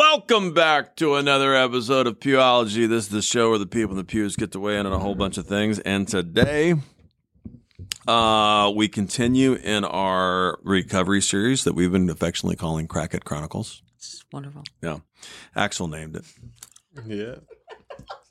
[0.00, 2.88] Welcome back to another episode of Pewology.
[2.88, 4.94] This is the show where the people in the pews get to weigh in on
[4.94, 5.78] a whole bunch of things.
[5.78, 6.74] And today,
[8.08, 13.82] uh, we continue in our recovery series that we've been affectionately calling Crackhead Chronicles.
[13.98, 14.64] It's wonderful.
[14.82, 15.00] Yeah,
[15.54, 16.24] Axel named it.
[17.06, 17.34] Yeah.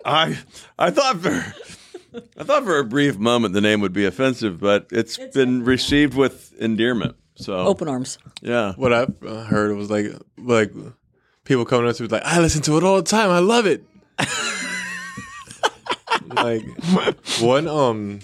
[0.04, 0.40] I
[0.80, 1.54] I thought for
[2.36, 6.16] I thought for a brief moment the name would be offensive, but it's been received
[6.16, 7.16] with endearment.
[7.36, 8.18] So Open arms.
[8.42, 10.08] yeah, What I've uh, heard was like
[10.40, 10.74] like
[11.50, 13.32] people coming up to me like, I listen to it all the time.
[13.32, 13.84] I love it.
[16.36, 16.64] like
[17.42, 18.20] one um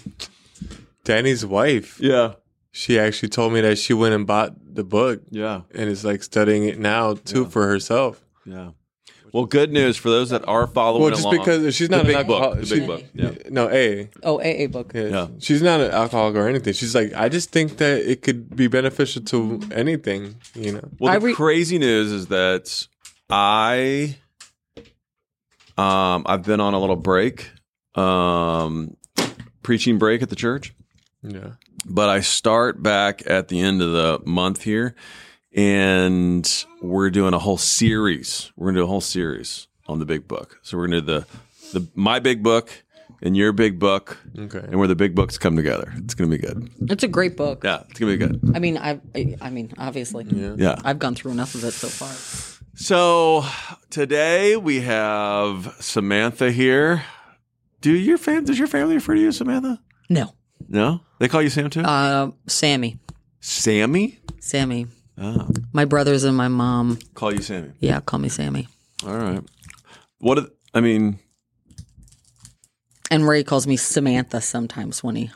[1.04, 2.34] Danny's wife, yeah,
[2.72, 6.22] she actually told me that she went and bought the book yeah, and is like
[6.22, 8.24] studying it now too for herself.
[8.44, 8.70] yeah.
[9.32, 11.38] Well, good news for those that are following Well, just along.
[11.38, 12.68] because she's the not big an book, alcoholic.
[12.68, 13.04] the big she- book.
[13.12, 14.08] Yeah, No, A.
[14.22, 14.92] Oh, AA book.
[14.94, 15.08] Yeah.
[15.08, 15.26] Yeah.
[15.40, 16.72] She's not an alcoholic or anything.
[16.72, 20.88] She's like, I just think that it could be beneficial to anything, you know.
[20.98, 22.86] Well, the re- crazy news is that
[23.30, 24.16] I,
[25.76, 27.50] um, I've been on a little break,
[27.94, 28.96] um,
[29.62, 30.72] preaching break at the church,
[31.22, 31.52] Yeah.
[31.84, 34.94] but I start back at the end of the month here,
[35.54, 38.52] and we're doing a whole series.
[38.56, 40.58] We're gonna do a whole series on the big book.
[40.62, 41.26] So we're gonna do the
[41.72, 42.70] the my big book
[43.22, 44.58] and your big book, Okay.
[44.60, 45.92] and where the big books come together.
[45.96, 46.70] It's gonna be good.
[46.82, 47.64] It's a great book.
[47.64, 48.52] Yeah, it's gonna be good.
[48.54, 49.00] I mean, I,
[49.40, 50.24] I mean, obviously,
[50.58, 50.76] Yeah.
[50.84, 52.12] I've gone through enough of it so far.
[52.78, 53.44] So
[53.90, 57.04] today we have Samantha here.
[57.80, 59.80] Do your fam does your family refer to you as Samantha?
[60.08, 60.34] No,
[60.68, 61.80] No, they call you Sam too.
[61.80, 62.98] uh, Sammy,
[63.40, 64.20] Sammy.
[64.40, 64.86] Sammy.
[65.18, 66.98] Oh, My brothers and my mom.
[67.14, 67.72] call you Sammy.
[67.80, 68.68] Yeah, call me Sammy.
[69.04, 69.42] All right.
[70.18, 70.38] What?
[70.38, 71.18] are- I mean,
[73.10, 75.30] And Ray calls me Samantha sometimes when he.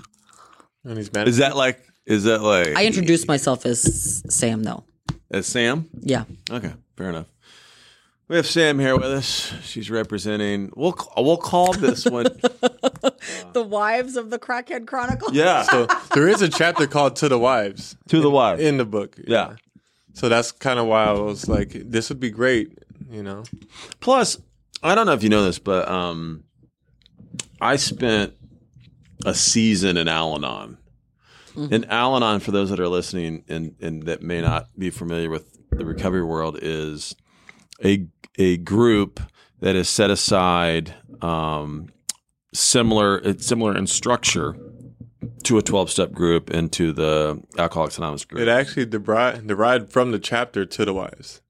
[0.85, 1.29] And he's mad.
[1.29, 1.81] is that like?
[2.07, 2.77] Is that like?
[2.77, 4.85] I introduce myself as Sam though.
[5.31, 5.89] as Sam.
[6.01, 6.25] Yeah.
[6.51, 7.27] Okay, fair enough.
[8.29, 9.55] We have Sam here with us.
[9.65, 10.71] She's representing.
[10.77, 12.27] We'll we'll call this one.
[13.53, 15.35] The wives of the Crackhead Chronicle.
[15.35, 18.61] Yeah, So there is a chapter called "To the Wives" to the wife.
[18.61, 19.17] in the book.
[19.27, 19.57] Yeah.
[20.13, 22.79] So that's kind of why I was like, this would be great,
[23.11, 23.43] you know.
[24.01, 24.39] Plus,
[24.83, 26.45] I don't know if you know this, but um,
[27.61, 28.35] I spent
[29.27, 30.79] a season in Al-Anon.
[31.57, 35.50] And Al-Anon, for those that are listening and, and that may not be familiar with
[35.71, 37.15] the recovery world, is
[37.85, 38.07] a
[38.39, 39.21] a group
[39.61, 41.89] that is set aside um,
[42.55, 44.57] similar similar in structure
[45.45, 48.41] to a 12 step group and to the Alcoholics Anonymous group.
[48.43, 51.41] It actually derived, derived from the chapter "To the Wives."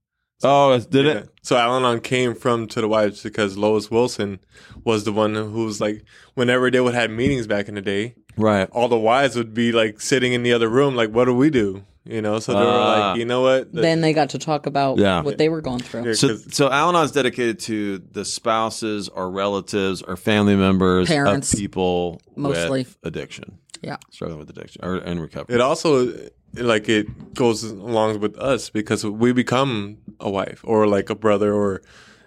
[0.43, 1.13] oh, did Yeah.
[1.13, 1.29] it?
[1.43, 4.41] So Al-Anon came from "To the Wives" because Lois Wilson
[4.85, 6.03] was the one who was like,
[6.35, 8.69] whenever they would have meetings back in the day, Right.
[8.73, 11.51] all the wives would be like sitting in the other room, like, "What do we
[11.51, 12.39] do?" You know.
[12.41, 13.11] So they were Ah.
[13.11, 15.23] like, "You know what?" The- Then they got to talk about Yeah.
[15.23, 16.05] what they were going through.
[16.07, 21.09] Yeah, So, 'cause- so Al-Anon is dedicated to the spouses or relatives or family members
[21.09, 21.53] Parents.
[21.53, 22.81] of people Mostly.
[22.81, 23.97] with addiction, Yeah.
[24.11, 25.55] struggling with addiction or and recovery.
[25.55, 26.13] It also
[26.57, 31.55] like it goes along with us because we become a wife or like a brother
[31.55, 31.81] or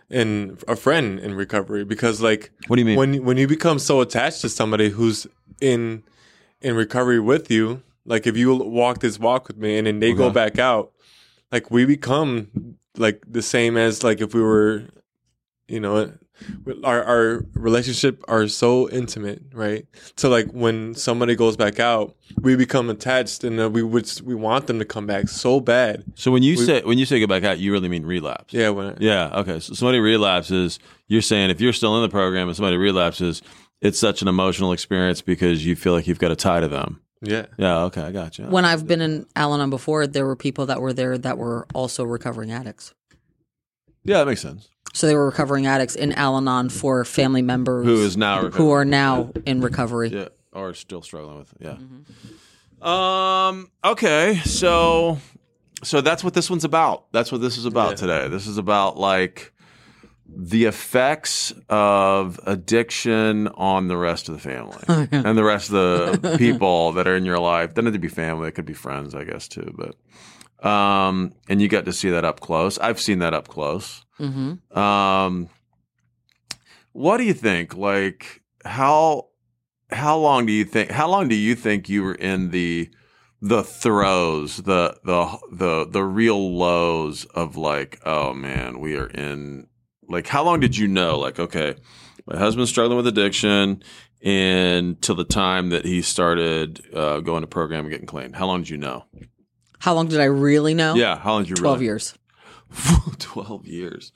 [0.10, 2.98] in a friend in recovery because like What do you mean?
[2.98, 5.28] when when you become so attached to somebody who's
[5.60, 6.04] in
[6.62, 10.14] in recovery with you like if you walk this walk with me and then they
[10.14, 10.92] go back out
[11.52, 14.84] like we become like the same as like if we were
[15.68, 16.12] you know
[16.84, 19.86] our our relationship are so intimate right
[20.18, 24.36] so like when somebody goes back out we become attached and uh, we would we
[24.36, 27.30] want them to come back so bad so when you say when you say get
[27.30, 28.54] back out, you really mean relapse.
[28.54, 29.30] yeah when Yeah.
[29.34, 29.60] Okay.
[29.60, 30.80] So somebody relapses.
[31.08, 33.42] You're saying if you're still in the program and somebody relapses,
[33.82, 37.02] it's such an emotional experience because you feel like you've got a tie to them.
[37.24, 37.84] Yeah Yeah.
[37.86, 38.02] Okay.
[38.02, 38.46] I got you.
[38.46, 42.04] When I've been in Al-Anon before, there were people that were there that were also
[42.04, 42.94] recovering addicts.
[44.04, 44.70] yeah, that makes sense.
[44.94, 48.86] So they were recovering addicts in Al-Anon for family members Who is now who are
[48.86, 50.10] now in recovery.
[50.10, 51.58] Yeah, or still struggling with it.
[51.62, 51.78] Yeah.
[52.82, 53.72] Um.
[53.84, 54.40] Okay.
[54.46, 55.18] So,
[55.84, 57.12] so that's what this one's about.
[57.12, 57.96] That's what this is about Yeah.
[57.96, 58.28] today.
[58.28, 59.54] This is about like
[60.36, 66.38] the effects of addiction on the rest of the family and the rest of the
[66.38, 67.74] people that are in your life.
[67.74, 69.74] Doesn't have to be family; it could be friends, I guess, too.
[69.78, 72.78] But, um, and you got to see that up close.
[72.80, 74.04] I've seen that up close.
[74.18, 75.50] hmm Um,
[76.92, 77.76] what do you think?
[77.76, 79.28] Like how
[79.92, 82.90] how long do you think how long do you think you were in the
[83.42, 89.68] the throes, the the the the real lows of like, oh man, we are in
[90.14, 91.76] like how long did you know like okay,
[92.26, 93.84] my husband's struggling with addiction
[94.22, 98.32] and till the time that he started uh, going to program and getting clean.
[98.34, 99.06] How long did you know?
[99.80, 100.96] How long did I really know?
[100.96, 101.86] Yeah, how long did you 12 really?
[101.86, 102.18] years.
[103.20, 104.12] 12 years.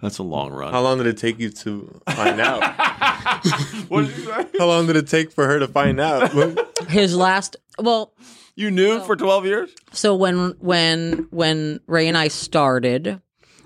[0.00, 0.72] That's a long run.
[0.72, 2.62] How long did it take you to find out?
[3.88, 4.46] what did you say?
[4.58, 6.32] How long did it take for her to find out?
[6.88, 8.12] His last, well,
[8.56, 9.70] You knew for 12 years?
[9.92, 13.20] so when when when Ray and I started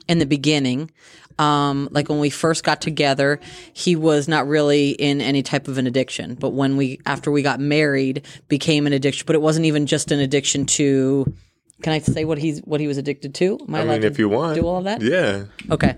[0.08, 0.91] in the beginning,
[1.38, 3.41] um, like when we first got together,
[3.73, 6.35] he was not really in any type of an addiction.
[6.35, 9.25] But when we after we got married, became an addiction.
[9.26, 11.32] But it wasn't even just an addiction to.
[11.82, 13.58] Can I say what he's what he was addicted to?
[13.69, 15.03] Am I, I mean, if you want, do all that?
[15.03, 15.44] Yeah.
[15.70, 15.94] Okay.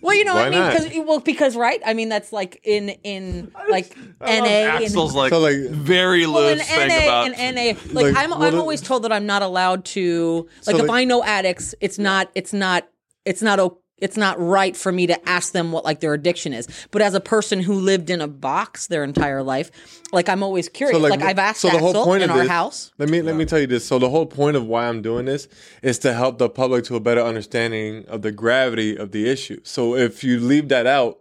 [0.00, 0.72] Well, you know, Why I mean, not?
[0.82, 1.80] because well, because right.
[1.84, 4.46] I mean, that's like in in like NA and
[4.84, 7.32] Axel's like, So, like- very well, loose in thing NA about.
[7.34, 7.62] and NA,
[7.92, 10.82] like, Like, I'm, what I'm it- always told that I'm not allowed to, like, So,
[10.84, 12.88] if like- I know addicts, it's not, it's not,
[13.24, 16.52] it's not, o- it's not right for me to ask them what like their addiction
[16.52, 16.66] is.
[16.90, 19.70] But as a person who lived in a box their entire life,
[20.12, 21.00] like, I'm always curious.
[21.00, 22.92] like, I've asked so the whole point in of our this, house.
[22.98, 23.86] Let me let me tell you this.
[23.86, 25.48] So the whole point of why I'm doing this
[25.82, 29.60] is to help the public to a better understanding of the gravity of the issue.
[29.62, 31.18] So if you leave that out,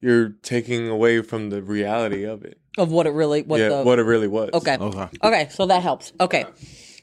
[0.00, 2.58] you're taking away from the reality of it.
[2.78, 4.50] Of what it really, what yeah, the, what it really was.
[4.54, 4.76] okay.
[4.76, 5.08] Okay.
[5.22, 5.48] Okay.
[5.50, 6.12] So that helps.
[6.20, 6.44] Okay.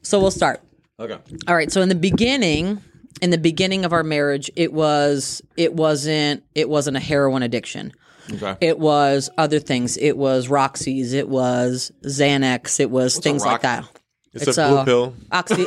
[0.01, 0.61] So we'll start.
[0.99, 1.17] Okay.
[1.47, 1.71] All right.
[1.71, 2.81] So in the beginning,
[3.21, 7.93] in the beginning of our marriage, it was it wasn't it wasn't a heroin addiction.
[8.31, 8.55] Okay.
[8.61, 9.97] It was other things.
[9.97, 11.13] It was Roxy's.
[11.13, 12.79] It was Xanax.
[12.79, 13.85] It was things like that.
[14.33, 15.15] It's, It's, a blue uh, pill.
[15.31, 15.65] Oxy.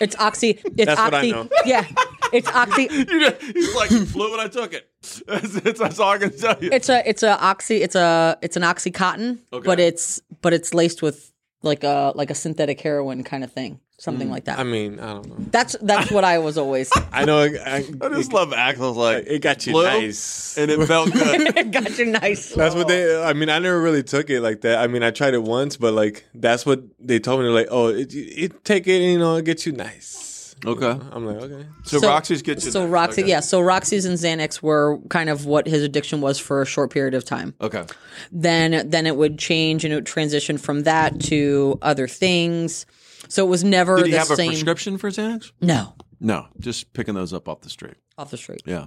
[0.00, 0.50] It's oxy.
[0.64, 1.32] It's That's what I oxy.
[1.32, 1.48] know.
[1.64, 1.84] Yeah.
[2.32, 2.88] It's oxy.
[2.90, 4.88] You just- He's like, you flew when I took it.
[5.26, 6.70] That's, that's, that's all I can tell you.
[6.72, 7.82] It's a it's a oxy.
[7.82, 9.66] It's a it's an oxycontin, Okay.
[9.66, 11.30] but it's but it's laced with
[11.64, 14.32] like a like a synthetic heroin kind of thing, something mm.
[14.32, 14.58] like that.
[14.58, 15.36] I mean, I don't know.
[15.50, 16.90] that's that's what I was always.
[17.12, 17.40] I know.
[17.40, 20.56] I, I, I just love Axel's like, it got you flew, nice.
[20.58, 21.72] And it felt good.
[21.72, 22.50] got you nice.
[22.50, 23.22] That's what they.
[23.22, 24.78] I mean, I never really took it like that.
[24.78, 27.46] I mean, I tried it once, but like that's what they told me.
[27.46, 30.23] They're like, oh, it, it take it, you know, it gets you nice.
[30.66, 30.98] Okay.
[31.12, 31.66] I'm like, okay.
[31.84, 32.70] So, Roxy's gets you.
[32.70, 32.88] So there.
[32.88, 33.30] Roxy, Okay.
[33.30, 33.40] yeah.
[33.40, 37.14] So Roxy's and Xanax were kind of what his addiction was for a short period
[37.14, 37.54] of time.
[37.60, 37.84] Okay.
[38.32, 42.86] Then then it would change and it would transition from that to other things.
[43.28, 44.50] So it was never Did he the have a same.
[44.50, 45.50] prescription for Xanax?
[45.60, 47.94] No, No, just picking those up off the street.
[48.16, 48.62] off the street.
[48.66, 48.86] Yeah.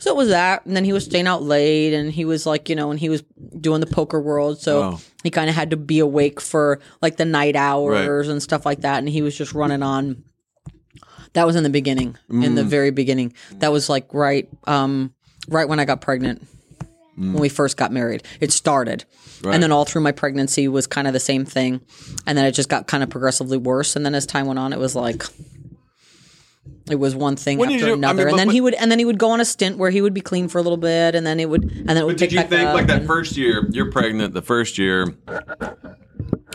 [0.00, 2.68] So it was that, and then he was staying out late, and he was like,
[2.68, 3.22] you know, and he was
[3.60, 5.00] doing the poker world, so Oh.
[5.22, 8.80] he kind of had to be awake for like the night hours and stuff like
[8.80, 10.24] that, and he was just running on.
[11.34, 12.54] That was in the beginning, in Mm.
[12.56, 13.34] the very beginning.
[13.58, 15.12] That was like right, um,
[15.48, 16.46] right when I got pregnant.
[17.16, 19.04] When we first got married, it started,
[19.40, 19.46] Mm.
[19.46, 19.54] Right.
[19.54, 21.80] and then all through my pregnancy was kind of the same thing,
[22.26, 23.94] and then it just got kind of progressively worse.
[23.94, 25.22] And then as time went on, it was like
[26.90, 28.74] it was one thing When after you- I another, mean, and then but- he would,
[28.74, 30.62] and then he would go on a stint where he would be clean for a
[30.62, 32.88] little bit, and then it would, and then it would But did you think like
[32.88, 35.14] that and- first year, you're pregnant, the first year,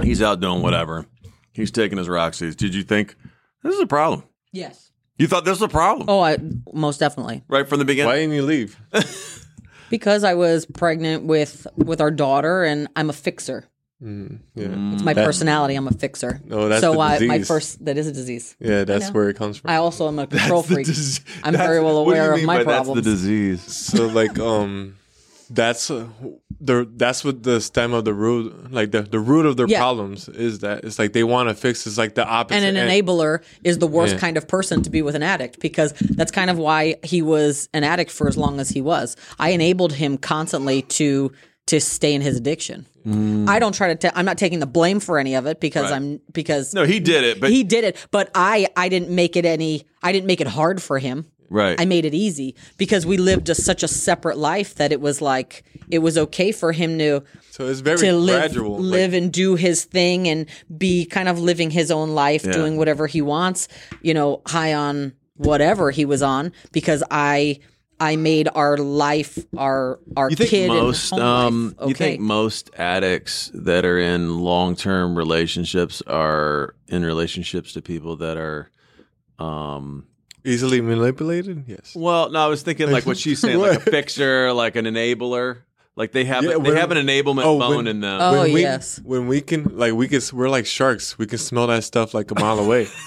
[0.03, 1.05] he's out doing whatever.
[1.53, 2.55] He's taking his Roxy's.
[2.55, 3.15] Did you think
[3.63, 4.23] this is a problem?
[4.51, 4.91] Yes.
[5.17, 6.37] You thought this was a problem Oh, I
[6.73, 8.07] most definitely right from the beginning?
[8.09, 8.79] Why didn't you leave?
[9.89, 13.65] because I was pregnant with with our daughter, and I'm a fixer.
[14.01, 15.75] Mm, yeah, It's my personality.
[15.75, 16.39] I'm a fixer.
[16.45, 18.55] No, that's so the I, my first that is a disease.
[18.59, 19.71] yeah, that's where it comes from.
[19.71, 20.85] I also am a control That's freak.
[20.87, 23.03] dis- I'm that's- very well what do you aware of my by problems.
[23.03, 23.61] That's the disease.
[23.75, 24.95] so like, um,
[25.49, 26.07] that's uh,
[26.61, 29.79] the that's what the stem of the root, like the the root of their Yeah.
[29.79, 31.85] problems is that it's like they want to fix.
[31.87, 32.63] It's like the opposite.
[32.63, 33.07] and an end.
[33.07, 34.19] enabler is the worst Yeah.
[34.19, 37.69] kind of person to be with an addict because that's kind of why he was
[37.73, 39.15] an addict for as long as he was.
[39.39, 41.31] I enabled him constantly to
[41.67, 42.85] to stay in his addiction.
[43.47, 43.95] I don't try to.
[43.95, 45.93] ta- I'm not taking the blame for any of it because Right.
[45.93, 47.95] I'm because No, he did it, but he did it.
[48.11, 49.85] But I I didn't make it any.
[50.03, 51.25] I didn't make it hard for him.
[51.49, 51.79] Right.
[51.79, 55.21] I made it easy because we lived just such a separate life that it was
[55.21, 58.79] like it was okay for him to So it's very to live gradual.
[58.79, 60.45] like- live and do his thing and
[60.77, 62.51] be kind of living his own life, Yeah.
[62.53, 63.67] doing whatever he wants,
[64.01, 67.59] you know, high on whatever he was on because I
[68.01, 71.87] I made our life our our you think kid most um okay.
[71.89, 78.37] you think most addicts that are in long-term relationships are in relationships to people that
[78.37, 78.69] are
[79.37, 80.05] um
[80.45, 81.65] easily manipulated.
[81.67, 81.93] Yes.
[81.95, 83.83] well no i was thinking like what she's saying like a What?
[83.89, 85.57] fixer like an enabler
[85.95, 88.39] like they have Yeah, they when- have an enablement oh, bone when- in them Oh,
[88.41, 88.99] when we, yes.
[89.03, 91.17] When we can, like, we can, we're like sharks.
[91.17, 92.87] We can smell that stuff like a mile away.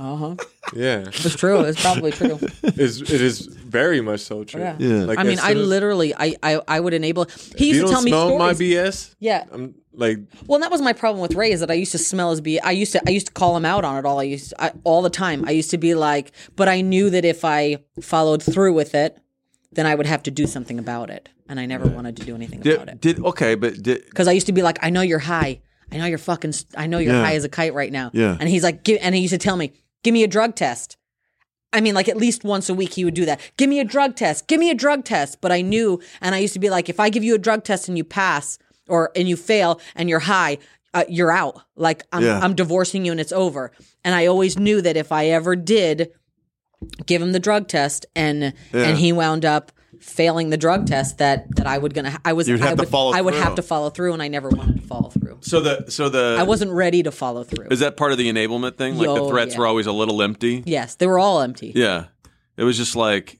[0.00, 0.34] uh-huh.
[0.74, 1.60] Yeah, It's true.
[1.60, 2.38] It's probably true.
[2.62, 4.60] it's, it is very much so true.
[4.60, 4.76] Yeah.
[4.78, 5.04] Yeah.
[5.04, 7.26] Like, I mean, I literally I, I I would enable
[7.56, 8.52] he You used to don't tell me smell my.
[8.54, 9.14] BS.
[9.18, 9.44] yeah.
[9.52, 11.98] I'm like, Well, and that was my problem with Ray is that I used to
[11.98, 12.58] smell his B.
[12.60, 14.20] I used to I used to call him out on it all.
[14.20, 15.44] I used I, all the time.
[15.46, 19.18] I used to be like, but I knew that if I followed through with it,
[19.72, 22.34] then I would have to do something about it, and I never wanted to do
[22.34, 25.02] anything about it did okay but did because I used to be like, I know
[25.02, 25.60] you're high.
[25.92, 26.54] I know you're fucking.
[26.76, 27.24] I know you're Yeah.
[27.24, 28.10] high as a kite right now.
[28.12, 28.36] Yeah.
[28.38, 30.96] And he's like, "Gi-" and he used to tell me, give me a drug test.
[31.72, 33.40] I mean, like at least once a week, he would do that.
[33.56, 34.48] Give me a drug test.
[34.48, 35.40] Give me a drug test.
[35.40, 37.62] But I knew, and I used to be like, if I give you a drug
[37.64, 40.58] test and you pass, or and you fail and you're high,
[40.94, 41.62] uh, you're out.
[41.76, 42.40] Like I'm, Yeah.
[42.42, 43.70] I'm divorcing you and it's over.
[44.04, 46.10] And I always knew that if I ever did
[47.06, 48.52] give him the drug test and Yeah.
[48.88, 52.48] and he wound up failing the drug test, that that I would gonna I was
[52.48, 53.42] You'd have I to would, follow I would through.
[53.42, 55.38] have to follow through, and I never wanted to follow through.
[55.42, 57.68] So the so the I wasn't ready to follow through.
[57.70, 58.96] is that part of the enablement thing?
[58.96, 59.60] Like the Yo, threats yeah.
[59.60, 60.62] were always a little empty.
[60.66, 61.72] yes, they were all empty.
[61.74, 62.06] Yeah,
[62.56, 63.38] it was just like,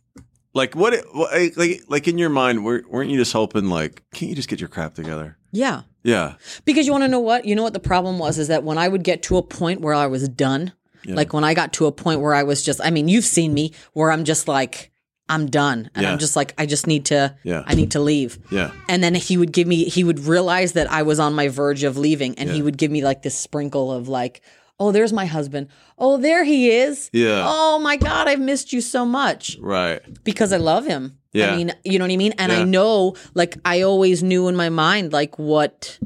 [0.54, 0.92] like what?
[0.92, 4.36] It, what like like in your mind, were, weren't you just hoping like, can't you
[4.36, 5.36] just get your crap together?
[5.52, 5.82] Yeah.
[6.02, 7.44] Yeah, Because you want to know what?
[7.44, 9.82] You know what the problem was is that when I would get to a point
[9.82, 10.72] where I was done,
[11.06, 13.52] like when I got to a point where I was just, I mean, you've seen
[13.52, 14.92] me where I'm just like,
[15.30, 15.88] I'm done.
[15.94, 16.12] And Yeah.
[16.12, 17.62] I'm just like, I just need to, Yeah.
[17.66, 18.38] I need to leave.
[18.50, 21.48] yeah, And then he would give me, he would realize that I was on my
[21.48, 24.42] verge of leaving and he would give me like this sprinkle of like,
[24.78, 25.68] oh, there's my husband.
[25.98, 27.10] Oh, there he is.
[27.12, 27.44] Yeah.
[27.46, 30.00] Oh my God, I've missed you so much right.
[30.24, 31.18] because I love him.
[31.32, 31.52] Yeah.
[31.52, 32.32] I mean, you know what I mean?
[32.38, 35.98] And I know, like, I always knew in my mind, like, what,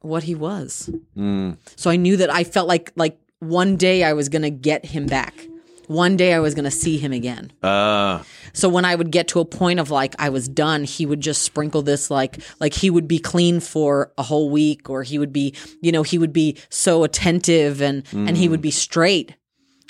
[0.00, 0.88] what he was.
[1.16, 1.58] Mm.
[1.76, 4.86] So I knew that I felt like, like, one day I was going to get
[4.86, 5.34] him back.
[5.88, 7.52] One day I was going to see him again.
[7.62, 11.04] Uh, So when I would get to a point of like I was done, he
[11.06, 15.02] would just sprinkle this like like he would be clean for a whole week or
[15.02, 18.70] he would be, you know, he would be so attentive and and he would be
[18.70, 19.34] straight.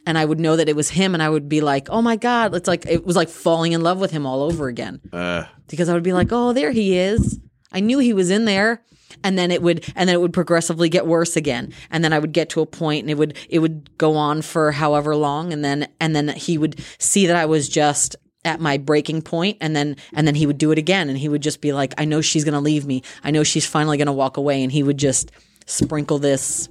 [0.09, 2.17] And I would know that it was him and I would be like, "Oh my
[2.17, 5.45] god, it's like it was like falling in love with him all over again." uh,
[5.69, 7.41] Because I would be like, "Oh, there he is."
[7.73, 8.83] I knew he was in there.
[9.25, 11.73] And then it would and then it would progressively get worse again.
[11.91, 14.43] And then I would get to a point and it would it would go on
[14.43, 18.61] for however long and then and then he would see that I was just at
[18.61, 21.43] my breaking point and then and then he would do it again and he would
[21.43, 23.03] just be like I know she's going to leave me.
[23.25, 25.31] I know she's finally going to walk away and he would just
[25.67, 26.69] sprinkle this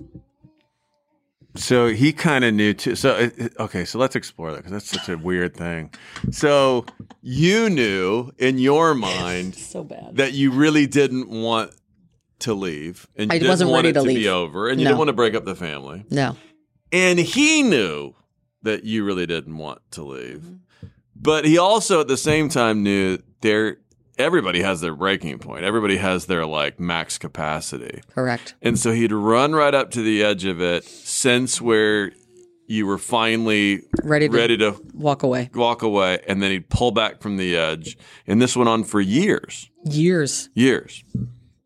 [1.57, 2.95] so he kind of knew too.
[2.95, 5.89] So it- it- okay, so let's explore that because that's such a weird thing.
[6.29, 6.85] So
[7.21, 10.17] you knew in your mind so bad.
[10.17, 11.71] that you really didn't want
[12.39, 14.79] to leave, and you I didn't wasn't want ready it to to be over, and
[14.79, 14.89] you No.
[14.91, 16.05] didn't want to break up the family.
[16.09, 16.35] No.
[16.91, 18.13] And he knew
[18.63, 20.39] that you really didn't want to leave.
[20.39, 20.87] Mm-hmm.
[21.15, 23.77] But he also at the same time knew there
[24.17, 25.63] everybody has their breaking point.
[25.63, 28.01] Everybody has their like max capacity.
[28.13, 28.55] Correct.
[28.61, 32.11] And so he'd run right up to the edge of it, sense where
[32.67, 35.49] you were finally Ready to ready to walk away.
[35.53, 37.97] walk away, and then he'd pull back from the edge.
[38.27, 39.69] And this went on for years.
[39.83, 40.49] Years.
[40.53, 41.03] Years.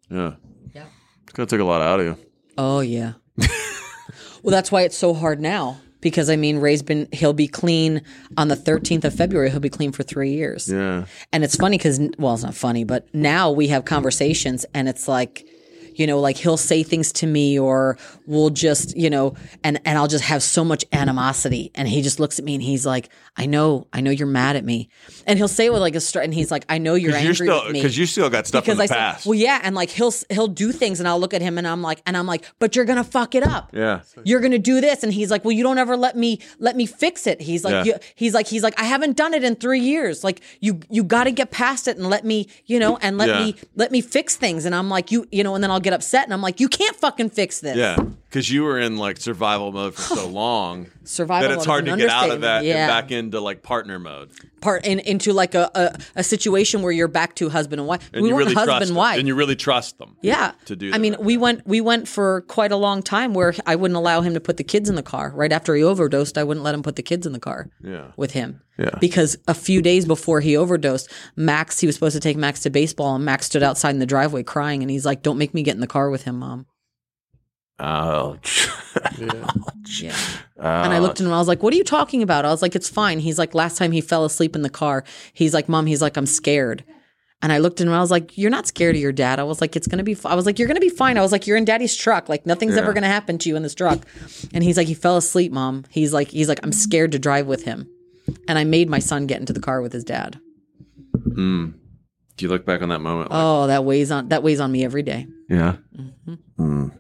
[0.10, 0.34] Yeah.
[1.39, 2.17] Gonna take a lot out of you.
[2.58, 3.13] Oh yeah.
[3.38, 8.01] well, that's why it's so hard now because I mean, Ray's been he'll be clean
[8.36, 9.50] on the 13th of February.
[9.50, 10.67] He'll be clean for three years.
[10.67, 11.05] Yeah.
[11.31, 15.08] And it's funny because well, it's not funny, but now we have conversations, and it's
[15.08, 15.48] like.
[15.96, 19.98] You know, like he'll say things to me, or we'll just, you know, and and
[19.98, 23.10] I'll just have so much animosity, and he just looks at me and he's like,
[23.36, 24.89] "I know, I know you're mad at me,"
[25.27, 27.25] and he'll say it with like a str- and he's like, "I know you're angry
[27.25, 29.25] You're still with me because you still got stuff because in the I past.
[29.25, 31.81] well, yeah, and like he'll he'll do things, and I'll look at him, and I'm
[31.81, 33.72] like, and I'm like, but you're gonna fuck it up.
[33.74, 34.01] yeah.
[34.24, 36.86] You're gonna do this, and he's like, well, you don't ever let me let me
[36.86, 37.41] fix it.
[37.41, 37.93] He's like, Yeah.
[37.96, 40.24] you, he's like, he's like, I haven't done it in three years.
[40.24, 43.29] Like you you got to get past it and let me, you know, and let
[43.29, 43.39] Yeah.
[43.46, 44.65] me let me fix things.
[44.65, 46.67] And I'm like, you you know, and then I'll get upset, and I'm like, you
[46.69, 47.77] can't fucking fix this.
[47.77, 47.98] Yeah,
[48.29, 51.98] because you were in like survival mode for so long Survival that it's hard to
[51.98, 52.83] get out of that Yeah.
[52.83, 54.29] and back into like partner mode.
[54.62, 58.07] Part in, into like a, a a situation where you're back to husband and wife.
[58.13, 58.98] And we you weren't really husband trust and them.
[58.98, 59.17] wife.
[59.19, 60.15] and you really trust them.
[60.21, 60.51] Yeah.
[60.65, 63.75] to do I mean, we went we went for quite a long time where I
[63.75, 65.31] wouldn't allow him to put the kids in the car.
[65.36, 68.12] Right after he overdosed, I wouldn't let him put the kids in the car Yeah.
[68.17, 68.62] with him.
[68.77, 68.91] Yeah.
[69.01, 72.69] Because a few days before he overdosed, Max, he was supposed to take Max to
[72.69, 75.63] baseball and Max stood outside in the driveway crying and he's like, "Don't make me
[75.63, 76.67] get in the car with him, mom."
[77.79, 78.67] Ouch.
[79.17, 79.48] Yeah.
[80.01, 80.15] Yeah.
[80.57, 82.45] And I looked at him and I was like, What are you talking about?
[82.45, 83.17] I was like, It's fine.
[83.19, 86.15] He's like, Last time he fell asleep in the car, he's like, Mom, he's like,
[86.15, 86.83] I'm scared.
[87.41, 89.39] And I looked at him and I was like, You're not scared of your dad.
[89.39, 90.29] I was like, It's going to be, fi-.
[90.29, 91.17] I was like, You're going to be fine.
[91.17, 92.29] I was like, You're in daddy's truck.
[92.29, 94.00] Like, nothing's ever going to happen to you in this truck.
[94.53, 95.86] And he's like, He fell asleep, Mom.
[95.89, 97.89] He's like, He's like, I'm scared to drive with him.
[98.48, 100.39] And I made my son get into the car with his dad.
[101.36, 101.74] Do
[102.45, 103.31] you look back on that moment?
[103.31, 105.25] Like, Oh, that weighs on, that weighs on me every day.
[105.50, 105.77] yeah.
[105.98, 106.33] Mm-hmm.
[106.59, 106.91] Mm.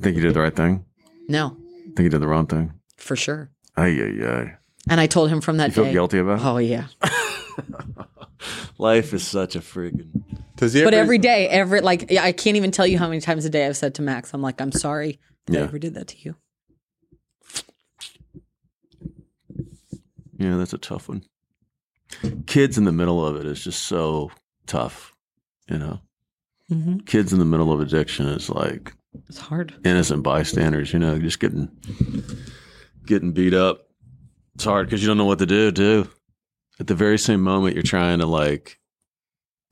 [0.00, 0.84] Think you did the right thing?
[1.28, 1.56] No,
[1.96, 2.72] Think you did the wrong thing?
[2.96, 3.50] for sure.
[3.76, 4.54] Ay, ay, ay.
[4.88, 5.92] And I told him from that You feel day.
[5.92, 6.44] guilty about it?
[6.44, 6.86] Oh, yeah.
[8.78, 10.22] Life is such a friggin'
[10.56, 13.44] Does he But every day, every like I can't even tell you how many times
[13.44, 15.64] a day I've said to Max, I'm like, I'm sorry that I Yeah.
[15.64, 16.34] ever did that to you.
[20.38, 21.24] Yeah, that's a tough one.
[22.46, 24.30] Kids in the middle of it is just so
[24.66, 25.12] tough,
[25.68, 26.00] you know.
[26.70, 26.98] Mm-hmm.
[27.00, 28.94] Kids in the middle of addiction is like
[29.28, 29.74] It's hard.
[29.84, 31.70] innocent bystanders, you know, just getting
[33.06, 33.88] getting beat up.
[34.54, 35.70] It's hard because you don't know what to do.
[35.70, 36.08] Do
[36.78, 38.78] at the very same moment you're trying to like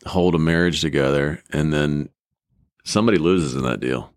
[0.06, 2.08] hold a marriage together, and then
[2.84, 4.12] somebody loses in that deal.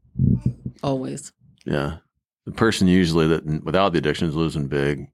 [0.83, 1.31] Always.
[1.65, 1.97] Yeah,
[2.45, 5.07] the person usually that without the addiction is losing big,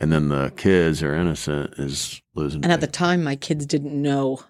[0.00, 2.62] and then the kids are innocent is losing.
[2.64, 4.40] And at the time, my kids didn't know.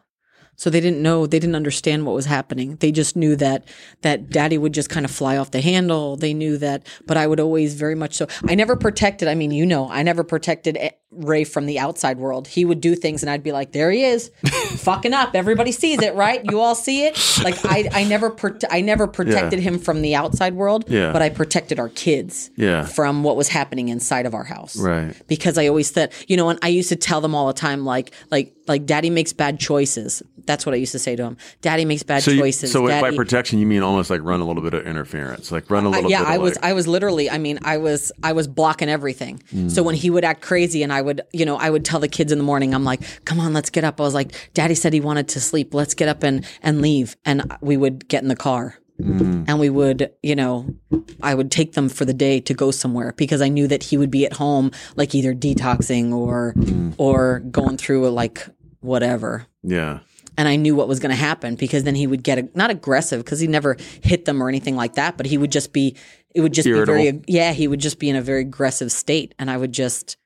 [0.57, 2.77] So they didn't know, they didn't understand what was happening.
[2.77, 3.69] They just knew that,
[4.03, 6.17] that daddy would just kind of fly off the handle.
[6.17, 8.27] They knew that, but I would always very much so.
[8.45, 10.77] I never protected, I mean, you know, I never protected
[11.13, 12.49] Ray from the outside world.
[12.49, 14.31] He would do things and I'd be like, there he is,
[14.77, 15.35] fucking up.
[15.35, 16.45] Everybody sees it, right?
[16.45, 17.17] You all see it.
[17.43, 21.13] Like I, I never, prote- I never protected him from the outside world, Yeah.
[21.13, 22.85] but I protected our kids Yeah.
[22.85, 25.15] from what was happening inside of our house right.
[25.29, 27.85] because I always said, you know, and I used to tell them all the time,
[27.85, 30.25] like, like, like, Daddy makes bad choices.
[30.45, 31.37] That's what I used to say to him.
[31.61, 32.73] Daddy makes bad So, you, choices.
[32.73, 35.87] so by protection, you mean almost like run a little bit of interference, like run
[35.87, 36.11] a I- little.
[36.11, 38.49] yeah, bit of I was, like- I was literally, I mean, I was, I was
[38.49, 39.41] blocking everything.
[39.51, 39.69] Hmm.
[39.69, 42.09] So when he would act crazy, and I would, you know, I would tell the
[42.09, 44.75] kids in the morning, I'm like, "Come on, let's get up." I was like, "Daddy
[44.75, 45.75] said he wanted to sleep.
[45.75, 48.77] Let's get up and and leave." And we would get in the car.
[49.01, 49.45] Mm.
[49.47, 50.75] And we would, you know,
[51.23, 53.99] I would take them for the day to go somewhere because I knew that he
[53.99, 56.95] would be at home, like either detoxing or, mm.
[56.97, 58.47] or going through like
[58.81, 59.99] whatever yeah.
[60.39, 63.25] and I knew what was going to happen because then he would get not aggressive
[63.25, 65.97] because he never hit them or anything like that, but he would just be
[66.35, 66.95] it would just Irritable.
[66.95, 69.73] be very yeah he would just be in a very aggressive state, and I would
[69.73, 70.17] just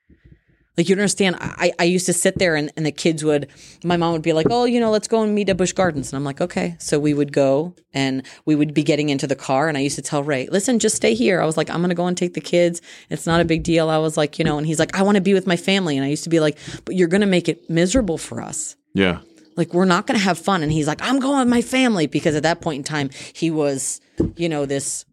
[0.76, 1.36] like you understand.
[1.40, 3.48] I I used to sit there and, and the kids would
[3.84, 6.12] my mom would be like oh you know let's go and meet at Busch Gardens.
[6.12, 6.76] And I'm like okay.
[6.78, 9.96] So we would go and we would be getting into the car and I used
[9.96, 11.40] to tell Ray listen just stay here.
[11.40, 12.80] I was like I'm gonna go and take the kids.
[13.10, 13.90] It's not a big deal.
[13.90, 15.96] I was like you know and he's like I want to be with my family.
[15.96, 18.76] And I used to be like but you're gonna make it miserable for us.
[18.94, 19.20] Yeah.
[19.56, 20.62] like we're not going to have fun.
[20.62, 22.06] And he's like i'm going with my family.
[22.06, 24.00] Because at that point in time he was
[24.36, 25.04] you know this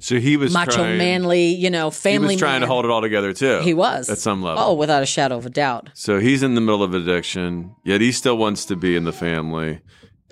[0.00, 2.28] So he was macho trying, manly you know family.
[2.28, 3.60] He was trying to hold it all together too.
[3.60, 4.62] he was at some level.
[4.62, 8.00] oh without a shadow of a doubt So he's in the middle of addiction, yet
[8.00, 9.80] he still wants to be in the family.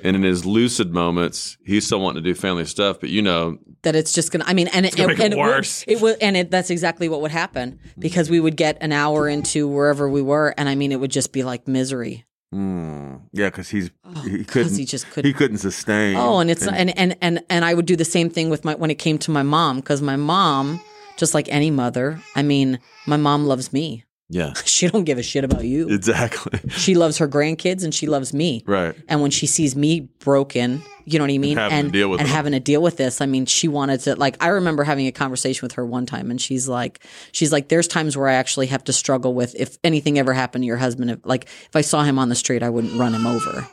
[0.04, 3.00] And in his lucid moments, he's still wanting to do family stuff.
[3.00, 5.84] But you know, that it's just gonna i mean and it, it and worse.
[5.86, 8.76] it, would, it was and it, that's exactly what would happen because we would get
[8.80, 12.24] an hour into wherever we were and i mean it would just be like misery
[12.56, 13.90] mm, yeah, because he's
[14.24, 16.16] he 'cause couldn't he just couldn't he couldn't sustain.
[16.16, 18.74] Oh, and it's and and and and I would do the same thing with my
[18.74, 20.80] when it came to my mom because my mom,
[21.16, 24.04] just like any mother, I mean, my mom loves me.
[24.28, 25.88] Yeah, She don't give a shit about you.
[25.88, 26.58] exactly.
[26.70, 28.62] She loves her grandkids and she loves me.
[28.66, 28.94] right.
[29.08, 32.10] And when she sees me broken, you know what I mean, having to and deal
[32.10, 34.36] with and having to deal with this, I mean, she wanted to like.
[34.42, 36.98] I remember having a conversation with her one time, and she's like,
[37.30, 40.62] she's like, there's times where I actually have to struggle with if anything ever happened
[40.64, 41.10] to your husband.
[41.12, 43.68] If, like if I saw him on the street, I wouldn't run him over.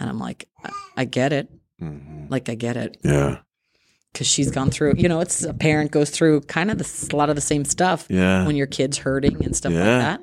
[0.00, 1.50] And I'm like, I, I get it.
[1.82, 2.30] Mhm.
[2.30, 3.40] Like I get it Yeah.
[4.12, 4.94] Because she's gone through.
[4.96, 7.64] You know, it's a parent goes through kind of this, a lot of the same
[7.64, 8.46] stuff Yeah.
[8.46, 9.78] when your kid's hurting and stuff Yeah.
[9.78, 9.86] like
[10.18, 10.20] that.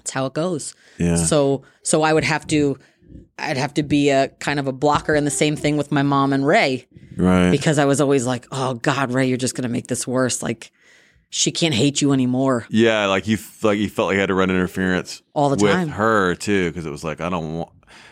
[0.00, 0.74] It's how it goes.
[0.98, 1.16] Yeah.
[1.16, 2.78] So so I would have to
[3.38, 6.02] I'd have to be a kind of a blocker and the same thing with my
[6.02, 7.50] mom and Ray right.
[7.50, 10.42] because I was always like, "Oh god, Ray, you're just going to make this worse.
[10.42, 10.72] Like
[11.30, 14.34] she can't hate you anymore." yeah, like you like you felt like you had to
[14.34, 15.88] run interference All the with time.
[15.88, 17.70] her too, because it was like I don't want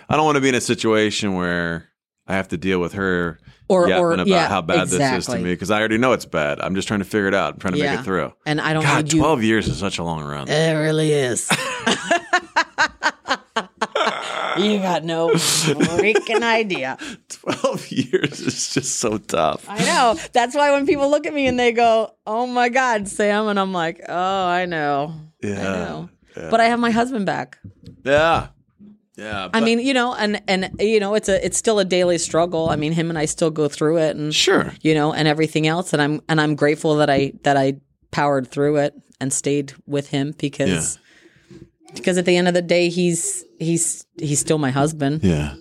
[0.08, 1.88] I don't want to be in a situation where
[2.26, 5.26] I have to deal with her Or yapping or about yeah, how bad this is
[5.26, 6.60] to me because I already know it's bad.
[6.60, 7.54] I'm just trying to figure it out.
[7.54, 7.92] I'm trying to Yeah.
[7.92, 8.32] make it through.
[8.44, 9.20] And I don't God, need you.
[9.20, 10.48] twelve years is such a long run.
[10.48, 11.48] It really is.
[14.58, 16.96] you got no freaking idea.
[17.28, 19.64] Twelve years is just so tough.
[19.68, 20.16] I know.
[20.32, 23.58] That's why when people look at me and they go, "Oh my God, Sam," and
[23.58, 25.62] I'm like, "Oh, I know, I Yeah.
[25.62, 27.58] know," but I have my husband back.
[28.04, 28.48] Yeah,
[29.16, 29.48] yeah.
[29.52, 32.68] I mean, you know, and and you know, it's a it's still a daily struggle.
[32.68, 34.72] I mean, him and I still go through it, and sure.
[34.80, 37.74] you know, and everything else, and I'm and I'm grateful that I that I
[38.10, 40.98] powered through it and stayed with him because
[41.94, 45.54] because at the end of the day, he's he's he's still my husband, Yeah,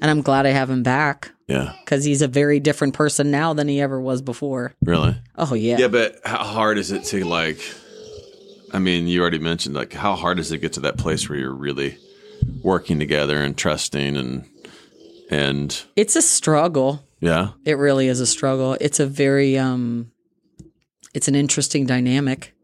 [0.00, 1.74] and I'm glad I have him back yeah.
[1.84, 4.74] because he's a very different person now than he ever was before.
[4.82, 5.16] Really.
[5.36, 7.60] Oh yeah, Yeah, but how hard is it to like?
[8.72, 11.38] I mean, you already mentioned like how hard does it get to that place where
[11.38, 11.98] you're really
[12.62, 14.44] working together and trusting and
[15.30, 17.04] and it's a struggle.
[17.20, 18.76] yeah, It really is a struggle.
[18.80, 20.10] It's a very um
[21.14, 22.54] it's an interesting dynamic.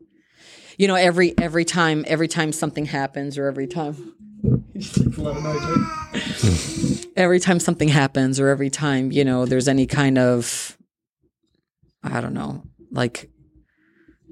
[0.79, 4.13] You know, every every time every time something happens or every time
[7.17, 10.77] every time something happens or every time, you know, there's any kind of
[12.03, 13.31] I don't know, like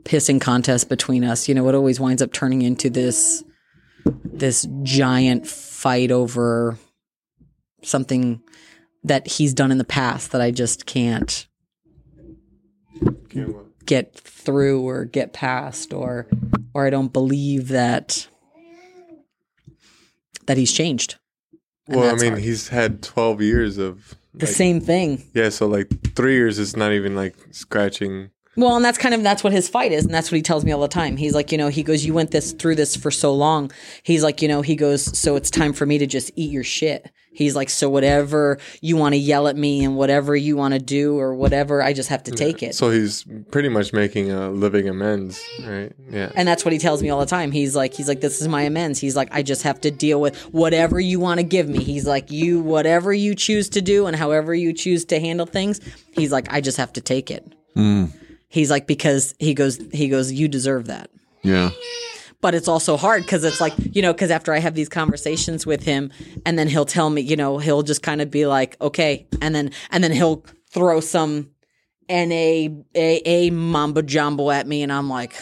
[0.03, 3.43] pissing contest between us, you know, it always winds up turning into this
[4.05, 6.79] this giant fight over
[7.83, 8.43] something
[9.03, 11.47] that he's done in the past that I just can't
[13.87, 16.27] get through or get past or
[16.73, 18.27] or I don't believe that
[20.47, 21.17] that he's changed.
[21.87, 22.43] And well, I mean, hard.
[22.43, 24.15] he's had 12 years of.
[24.33, 25.23] the like- same thing.
[25.35, 28.31] Yeah, so like three years is not even like scratching.
[28.57, 30.65] Well, and that's kind of that's what his fight is, and that's what he tells
[30.65, 31.17] me all the time.
[31.17, 33.71] He's like, you know, he goes, "You went this through this for so long."
[34.03, 36.65] He's like, you know, he goes, "So it's time for me to just eat your
[36.65, 40.75] shit." He's like, "So whatever you want to yell at me and whatever you want
[40.75, 44.31] to do or whatever, I just have to take it." So he's pretty much making
[44.31, 45.93] a living amends, right?
[46.09, 46.31] Yeah.
[46.37, 47.51] And that's what he tells me all the time.
[47.51, 49.01] He's like, he's like, this is my amends.
[49.01, 51.83] He's like, I just have to deal with whatever you want to give me.
[51.83, 55.81] He's like, you, whatever you choose to do and however you choose to handle things.
[56.13, 57.53] He's like, I just have to take it.
[57.75, 58.07] Hmm.
[58.55, 61.11] He's like, because he goes, he goes, you deserve that.
[61.43, 61.71] Yeah.
[62.41, 65.67] But it's also hard because it's like, you know, because after I have these conversations
[65.67, 66.13] with him
[66.47, 69.27] and then he'll tell me, you know, he'll just kind of be like, okay.
[69.43, 71.51] And then, and then he'll throw some
[72.09, 74.85] NA, a, a mamba jumbo at me.
[74.85, 75.35] And I'm like,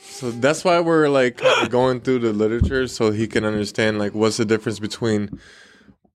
[0.00, 4.38] So that's why we're like going through the literature so he can understand like what's
[4.38, 5.38] the difference between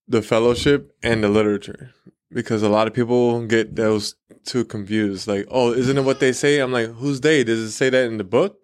[0.07, 1.93] the fellowship and the literature.
[2.33, 4.15] Because a lot of people get those
[4.45, 5.27] too confused.
[5.27, 6.59] Like, oh, isn't it what they say?
[6.59, 7.43] I'm like, who's they?
[7.43, 8.57] Does it say that in the book?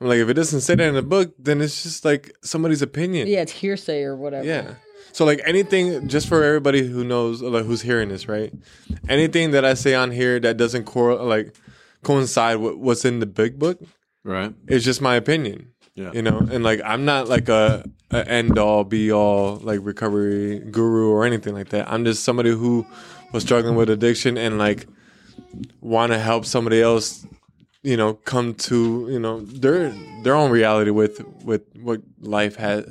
[0.00, 2.82] I'm like, if it doesn't say that in the book, then it's just like somebody's
[2.82, 3.28] opinion.
[3.28, 4.44] yeah, it's hearsay or whatever.
[4.46, 4.74] Yeah.
[5.12, 8.52] So like anything, just for everybody who knows, like who's hearing this, right?
[9.08, 11.54] Anything that I say on here that doesn't cor- like
[12.02, 13.78] coincide with what's in the big book,
[14.24, 14.52] Right.
[14.66, 15.68] it's just my opinion.
[15.94, 16.10] Yeah.
[16.12, 20.58] You know, and like I'm not like a, a end all be all like recovery
[20.58, 21.90] guru or anything like that.
[21.90, 22.84] I'm just somebody who
[23.32, 24.86] was struggling with addiction and like
[25.80, 27.24] want to help somebody else,
[27.82, 29.90] you know, come to you know their
[30.22, 32.84] their own reality with with what life has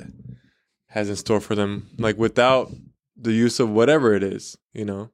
[0.88, 1.90] has in store for them.
[1.98, 2.72] Like without
[3.16, 5.10] the use of whatever it is, you know.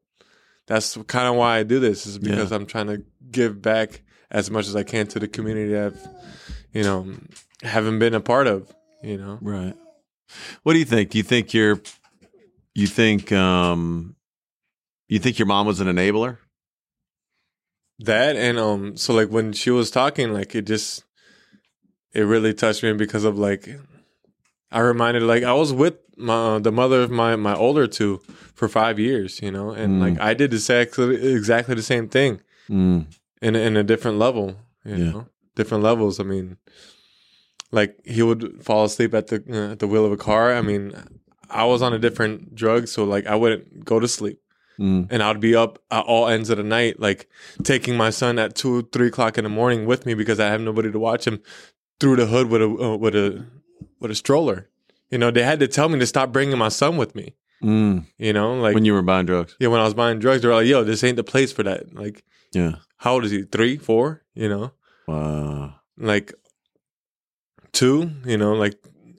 [0.67, 4.53] That's kind of why I do this is because I'm trying to give back as
[4.53, 6.01] much as I can to the community I've,
[6.73, 7.17] you know,
[7.63, 9.39] haven't been a part of, you know.
[9.41, 9.75] Right.
[10.63, 11.11] What do you think?
[11.11, 11.81] Do you think you're
[12.75, 14.17] you think um
[15.09, 16.39] you think your mom was an enabler?
[17.99, 21.05] That and um so like when she was talking like it just
[22.15, 23.69] it really touched me because of like
[24.73, 28.19] I reminded like I was with my the mother of my my older two
[28.55, 30.01] for 5 years, you know, and Mm.
[30.13, 33.07] like I did exactly exactly the same thing Mm.
[33.43, 35.11] in a- in a different level, you Yeah.
[35.11, 35.27] know.
[35.57, 36.21] Different levels.
[36.21, 36.57] I mean
[37.73, 40.55] like he would fall asleep at the uh, at the wheel of a car.
[40.55, 40.93] I mean,
[41.49, 44.39] I was on a different drug so like I wouldn't go to sleep
[44.79, 45.09] Mm.
[45.11, 47.29] and I'd be up at all ends of the night, like
[47.65, 50.63] taking my son at two, three o'clock in the morning with me because I have
[50.63, 51.43] nobody to watch him
[51.99, 53.45] through the hood with a uh, with a
[53.99, 54.71] with a stroller.
[55.11, 57.35] You know, they had to tell me to stop bringing my son with me.
[57.63, 58.07] Mm.
[58.17, 59.55] You know, like When you were buying drugs.
[59.61, 61.63] yeah, when I was buying drugs, they were like, "Yo, this ain't the place for
[61.65, 62.77] that." Like, Yeah.
[62.97, 63.43] how old is he?
[63.43, 64.23] Three, four?
[64.35, 64.73] You know,
[65.07, 65.75] Wow.
[65.99, 66.33] like
[67.73, 68.11] two.
[68.25, 68.75] You know, like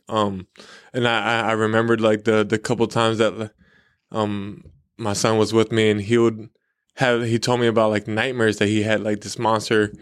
[0.10, 0.48] um,
[0.94, 3.52] and I I remembered like the the couple times that
[4.12, 4.64] um
[4.98, 6.50] my son was with me and he would
[6.96, 9.94] have he told me about like nightmares that he had like this monster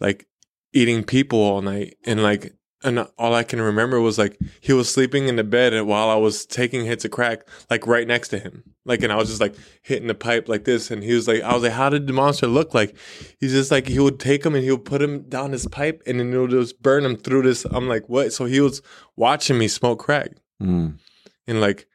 [0.00, 0.26] like
[0.72, 4.90] eating people all night and like and all I can remember was like he was
[4.90, 8.28] sleeping in the bed and while I was taking hits of crack like right next
[8.28, 8.64] to him.
[8.84, 11.42] Like and I was just like hitting the pipe like this and he was like
[11.42, 12.74] I was like how did the monster look?
[12.74, 12.96] Like
[13.38, 16.02] he's just like he would take him and he would put him down his pipe
[16.06, 17.64] and then it would just burn him through this.
[17.70, 18.32] I'm like what?
[18.32, 18.82] So he was
[19.16, 20.30] watching me smoke crack.
[20.62, 20.98] Mm.
[21.46, 21.86] and like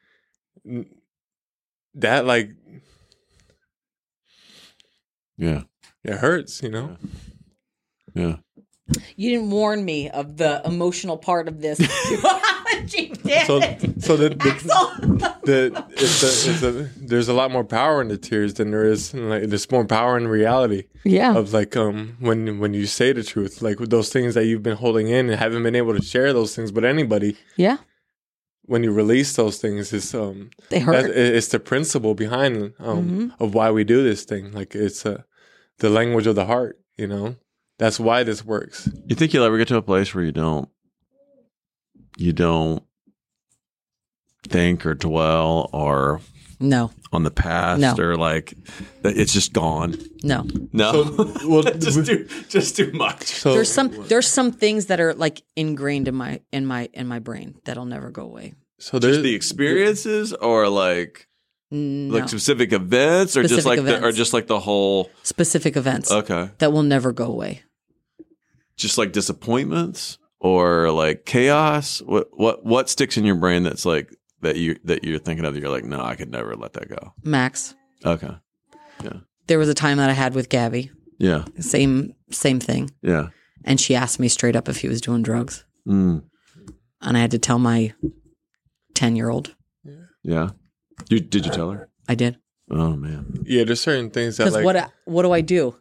[1.94, 2.50] that like
[5.36, 5.62] Yeah.
[6.04, 6.96] it hurts you know?
[8.14, 8.36] Yeah.
[9.16, 11.78] You didn't warn me of the emotional part of this.
[12.96, 13.46] you did.
[13.46, 13.60] so
[13.98, 15.38] so the, the, Axel.
[15.44, 16.70] the it's a, it's a,
[17.04, 20.16] there's a lot more power in the tears than there is like there's more power
[20.16, 21.34] in reality yeah.
[21.36, 24.62] of like um when when you say the truth like with those things that you've
[24.62, 27.78] been holding in and haven't been able to share those things with anybody Yeah.
[28.62, 31.10] when you release those things it's um They that, hurt.
[31.10, 33.32] it's the principle behind um Mhm.
[33.40, 35.22] of why we do this thing like it's uh,
[35.78, 37.36] the language of the heart you know
[37.78, 40.68] that's why this works You think you'll ever get to a place where you don't
[42.16, 42.82] you don't
[44.48, 46.20] think or dwell or
[46.60, 46.90] no.
[47.12, 47.94] on the past No.
[48.02, 48.54] or like
[49.04, 49.94] it's just gone?
[50.24, 50.46] No.
[50.72, 51.04] No.
[51.04, 53.24] So, well, just too just too much.
[53.26, 57.06] so There's some there's some things that are like ingrained in my in my in
[57.06, 58.54] my brain that'll never go away.
[58.78, 61.28] so there's Just the experiences or like
[61.70, 62.14] No.
[62.18, 66.10] like specific events or just Specific like the, or just like the whole Specific events
[66.10, 66.50] okay.
[66.58, 67.62] that will never go away.
[68.78, 72.00] Just like disappointments or like chaos?
[72.00, 75.52] What what what sticks in your brain that's like that you that you're thinking of
[75.54, 77.12] that you're like, no, I could never let that go.
[77.22, 77.74] Max.
[78.06, 78.30] Okay.
[79.04, 79.18] Yeah.
[79.48, 80.90] There was a time that I had with Gabby.
[81.18, 81.44] Yeah.
[81.60, 82.90] Same same thing.
[83.02, 83.28] Yeah.
[83.64, 86.22] and she asked me straight up if he was doing drugs, Mm.
[87.02, 87.92] and I had to tell my
[88.94, 89.54] ten year old.
[90.22, 90.50] Yeah.
[91.08, 91.88] You, did you tell her?
[92.08, 92.38] I did.
[92.70, 93.42] Oh man.
[93.44, 95.74] Yeah, there's certain things that Because like what what do I do?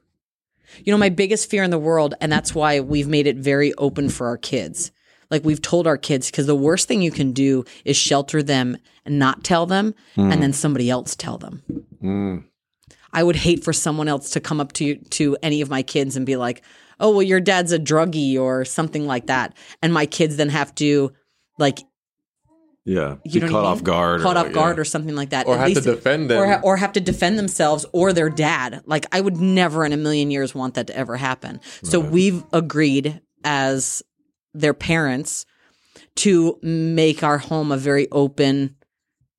[0.84, 3.74] You know, my biggest fear in the world, and that's why we've made it very
[3.76, 4.92] open for our kids.
[5.30, 8.78] Like we've told our kids, because the worst thing you can do is shelter them
[9.06, 11.64] and not tell them, and then somebody else tell them.
[12.02, 12.44] Mm.
[13.14, 16.16] I would hate for someone else to come up to to any of my kids
[16.16, 16.62] and be like,
[17.00, 20.74] "Oh, well, your dad's a druggie" or something like that, and my kids then have
[20.76, 21.12] to
[21.58, 21.80] like
[22.88, 23.18] Yeah.
[23.26, 24.22] you Be know caught what I off guard.
[24.22, 24.82] caught or off guard yeah.
[24.82, 26.42] or something like that, or At have to defend them.
[26.42, 28.82] or ha- or have to defend themselves or their dad.
[28.86, 31.60] Like I would never in a million years want that to ever happen.
[31.84, 34.02] So we've agreed as
[34.54, 35.46] their parents
[36.18, 38.76] to make our home a very open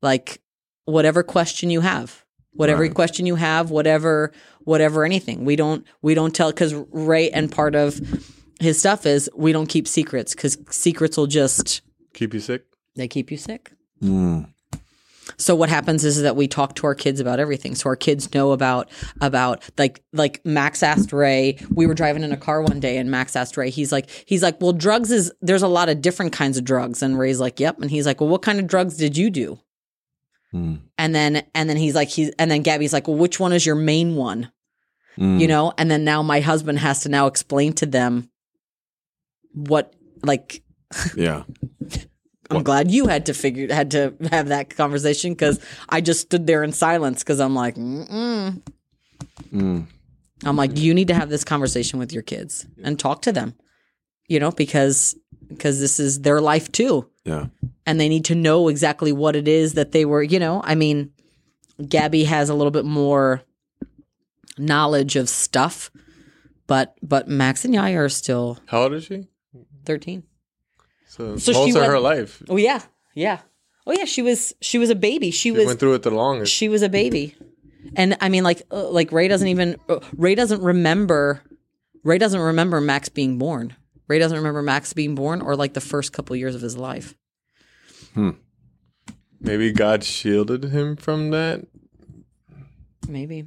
[0.03, 0.41] like
[0.85, 2.25] whatever question you have.
[2.53, 2.95] Whatever Right.
[2.95, 4.33] question you have, whatever
[4.65, 5.45] whatever anything.
[5.47, 7.99] We don't we don't tell cuz Ray and part of
[8.61, 11.81] his stuff is we don't keep secrets cuz secrets will just
[12.15, 12.65] keep you sick.
[12.99, 13.73] They keep you sick.
[14.03, 14.49] Mm.
[15.37, 17.75] So what happens is that we talk to our kids about everything.
[17.75, 21.59] So our kids know about about like like Max asked Ray.
[21.73, 23.71] We were driving in a car one day, and Max asked Ray.
[23.71, 27.03] He's like he's like, well, drugs is there's a lot of different kinds of drugs,
[27.03, 27.81] and Ray's like, yep.
[27.81, 29.59] And he's like, well, what kind of drugs did you do?
[30.55, 30.81] Mm.
[30.97, 33.67] And then and then he's like he's and then Gabby's like, well, which one is
[33.67, 34.51] your main one?
[35.19, 35.41] Mm.
[35.41, 35.73] You know.
[35.77, 38.31] And then now my husband has to now explain to them
[39.53, 40.63] what like
[41.17, 41.45] Yeah.
[42.51, 46.47] I'm glad you had to figure had to have that conversation because I just stood
[46.47, 48.63] there in silence because I'm like, Mm-mm.
[49.53, 49.87] Mm.
[50.45, 53.55] I'm like, you need to have this conversation with your kids and talk to them,
[54.29, 55.15] you know, because
[55.49, 57.47] because this is their life too, Yeah.
[57.87, 60.23] and they need to know exactly what it is that they were.
[60.23, 61.13] You know, I mean,
[61.87, 63.43] Gabby has a little bit more
[64.59, 65.91] knowledge of stuff,
[66.67, 69.29] but but Max and Yaya are still How old is she?
[69.87, 70.23] 13.
[71.09, 72.43] So, So most she of went- her life.
[72.49, 72.83] Oh yeah,
[73.15, 73.41] yeah.
[73.87, 75.31] Oh yeah, she was she was a baby.
[75.31, 76.53] She She was went through it the longest.
[76.53, 77.35] she was a baby
[77.97, 81.43] and i mean like uh, like ray doesn't even uh, ray doesn't remember
[82.05, 83.75] ray doesn't remember max being born
[84.09, 87.15] ray doesn't remember max being born or like the first couple years of his life
[88.15, 88.31] Hmm.
[89.41, 91.65] Maybe God shielded him from that.
[93.09, 93.47] maybe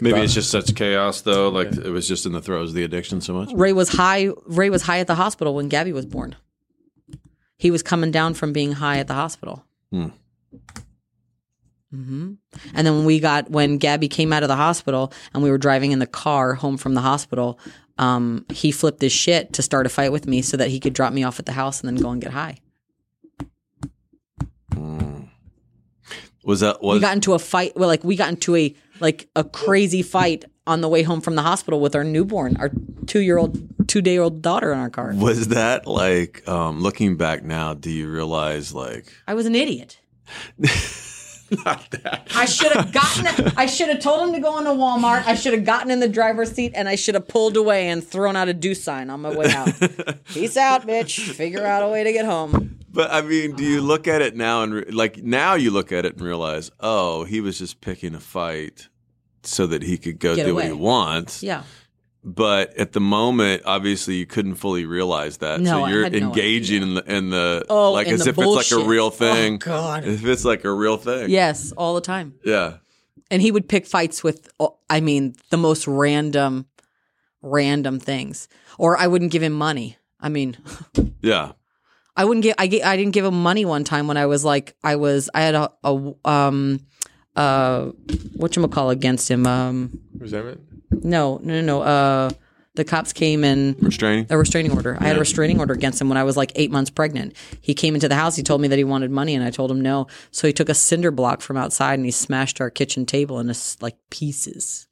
[0.00, 1.48] Maybe it's just such chaos though.
[1.50, 3.50] Like it was just in the throes of the addiction so much.
[3.52, 6.36] ray was high ray was high at the hospital when gabby was born
[7.56, 9.64] he was coming down from being high at the hospital.
[9.90, 10.08] Hmm.
[11.90, 12.32] hmm
[12.74, 15.58] and then when we got when gabby came out of the hospital and we were
[15.58, 17.58] driving in the car home from the hospital
[17.98, 20.92] um, he flipped his shit to start a fight with me so that he could
[20.92, 22.56] drop me off at the house and then go and get high.
[26.44, 29.44] Was that we got into a fight well like we got into a like a
[29.44, 32.70] crazy fight on the way home from the hospital with our newborn our
[33.06, 35.12] two year old two day old daughter in our car.
[35.14, 40.00] Was that like um looking back now, do you realize like i was an idiot.
[41.64, 42.26] Not that.
[42.34, 45.24] i should have gotten it i should have told him to go into walmart.
[45.26, 48.02] I should have gotten in the driver's seat and i should have pulled away and
[48.02, 49.68] thrown out a do sign on my way out.
[50.24, 51.30] Peace out bitch.
[51.32, 52.80] Figure out a way to get home.
[52.90, 55.92] But I mean, do you look at it now and re- like now you look
[55.92, 58.88] at it and realize, oh, he was just picking a fight
[59.44, 61.42] so that he could go Get do what he wants.
[61.44, 61.62] yeah
[62.26, 65.60] But at the moment, obviously, you couldn't fully realize that.
[65.60, 68.30] No, so you're had no engaging in the in the Oh, like in as the
[68.30, 69.54] if it's like a real thing.
[69.56, 70.04] Oh, God.
[70.04, 71.28] If it's like a real thing.
[71.28, 72.78] yes all the time Yeah.
[73.30, 76.66] and he would pick fights with uh, i mean the most random
[77.42, 80.56] random things or i wouldn't give him money i mean
[81.22, 81.52] Yeah.
[82.16, 84.44] i wouldn't give i, ga- I didn't give him money one time when i was
[84.44, 86.80] like i was i had a, a um
[87.36, 87.86] uh
[88.36, 90.60] what you call against him um Resentment.
[90.90, 92.30] No no no no uh
[92.76, 94.26] the cops came and Restraining.
[94.30, 94.96] a restraining order.
[95.00, 97.36] I had a restraining order against him when I was like eight months pregnant.
[97.60, 98.34] He came into the house.
[98.34, 100.08] He told me that he wanted money, and I told him no.
[100.32, 103.56] So he took a cinder block from outside and he smashed our kitchen table into
[103.80, 104.88] like pieces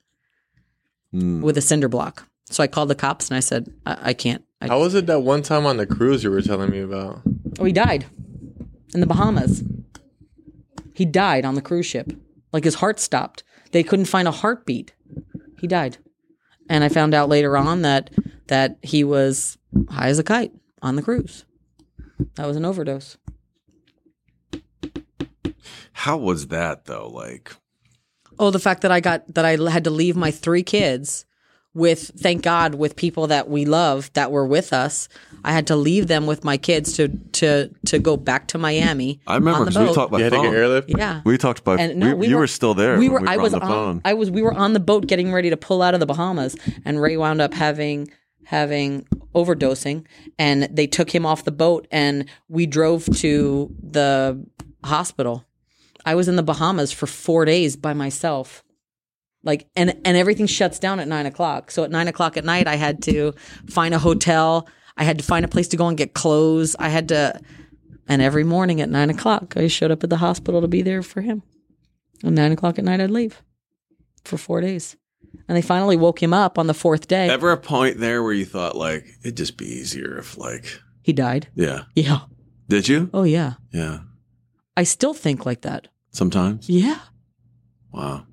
[1.10, 1.42] Hmm.
[1.42, 2.28] with a cinder block.
[2.50, 4.44] So I called the cops and I said, I, I can't.
[4.60, 7.20] I, How was it that one time on the cruise you were telling me about?
[7.58, 8.06] oh, he died
[8.94, 9.64] in the Bahamas.
[10.94, 12.12] He died on the cruise ship.
[12.52, 13.42] Like his heart stopped.
[13.72, 14.92] They couldn't find a heartbeat.
[15.62, 15.96] He died.
[16.68, 18.10] And I found out later on that
[18.48, 19.56] that he was
[19.88, 21.44] high as a kite on the cruise.
[22.34, 23.16] That was an overdose.
[25.92, 27.08] How was that though?
[27.08, 27.52] Like,
[28.40, 31.24] Oh, the fact that I got that I had to leave my three kids
[31.74, 35.08] with thank God with people that we love that were with us.
[35.44, 39.20] I had to leave them with my kids to to to go back to Miami.
[39.26, 39.94] I remember on the 'cause we boat.
[39.94, 40.44] talked by You had to phone.
[40.46, 40.88] get airlift.
[40.90, 41.20] Yeah.
[41.24, 41.76] We talked by.
[41.76, 42.98] And no, we, we you were, were still there.
[42.98, 43.26] We when were.
[43.26, 44.00] We I were was on the phone.
[44.04, 44.30] I was.
[44.30, 47.16] We were on the boat getting ready to pull out of the Bahamas, and Ray
[47.16, 48.10] wound up having
[48.44, 50.04] having overdosing
[50.38, 54.44] and they took him off the boat and we drove to the
[54.84, 55.44] hospital.
[56.04, 58.62] I was in the Bahamas for four days by myself.
[59.44, 61.70] Like and and everything shuts down at nine o'clock.
[61.70, 63.32] So at nine o'clock at night I had to
[63.68, 64.68] find a hotel.
[64.96, 66.76] I had to find a place to go and get clothes.
[66.78, 67.40] I had to
[68.08, 71.02] and every morning at nine o'clock I showed up at the hospital to be there
[71.02, 71.42] for him.
[72.22, 73.42] And nine o'clock at night I'd leave
[74.24, 74.96] for four days.
[75.48, 77.28] And they finally woke him up on the fourth day.
[77.28, 81.12] Ever a point there where you thought like it'd just be easier if like he
[81.12, 81.48] died.
[81.54, 81.84] yeah.
[81.96, 82.20] Yeah.
[82.68, 83.10] Did you?
[83.12, 83.54] Oh yeah.
[83.72, 84.00] Yeah.
[84.76, 85.88] I still think like that.
[86.12, 86.68] Sometimes.
[86.68, 87.00] Yeah.
[87.92, 88.26] Wow.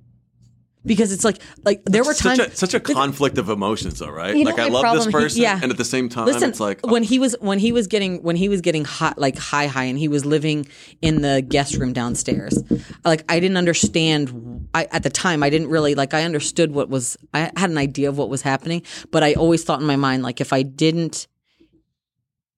[0.86, 4.34] Because it's like like there were such a, such a conflict of emotions, though, right?
[4.34, 4.98] You know like I love problem?
[5.00, 5.60] this He- person, yeah.
[5.62, 7.88] and at the same time, Listen, it's like when uh, he was when he was
[7.88, 10.68] getting when he was getting hot like high high and he was living
[11.02, 12.64] in the guest room downstairs.
[13.04, 15.44] Like I didn't understand I, at the time.
[15.44, 16.14] I didn't really like.
[16.14, 17.18] I understood what was.
[17.34, 20.24] I had an idea of what was happening, but I always thought in my mind
[20.24, 21.28] like if I didn't,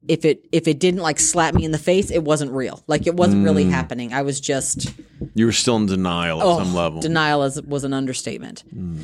[0.08, 2.84] if it if it didn't like slap me in the face, it wasn't real.
[2.88, 3.72] Like it wasn't really mm.
[3.72, 4.14] happening.
[4.14, 4.94] I was just
[5.36, 7.02] you were still in denial at Oh, some level.
[7.02, 8.64] Denial is, was an understatement.
[8.76, 9.04] Mm.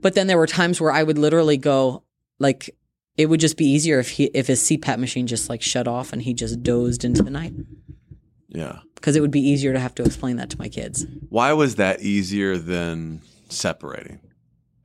[0.00, 2.02] But then there were times where I would literally go
[2.38, 2.70] like
[3.16, 6.12] it would just be easier if he if his CPAP machine just like shut off
[6.12, 7.52] and he just dozed into the night
[8.54, 8.80] yeah.
[8.94, 11.06] because it would be easier to have to explain that to my kids.
[11.28, 14.20] Why was that easier than separating,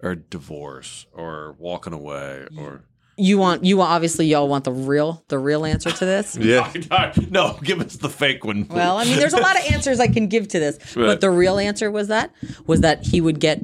[0.02, 2.84] or divorce, or walking away, or?
[3.18, 6.38] You want you obviously y'all want the real the real answer to this.
[6.48, 6.72] Yeah.
[7.30, 8.68] no, give us the fake one.
[8.70, 11.06] Well, I mean, there's a lot of answers I can give to this, Right.
[11.08, 12.32] but the real answer was that
[12.68, 13.62] was that he would get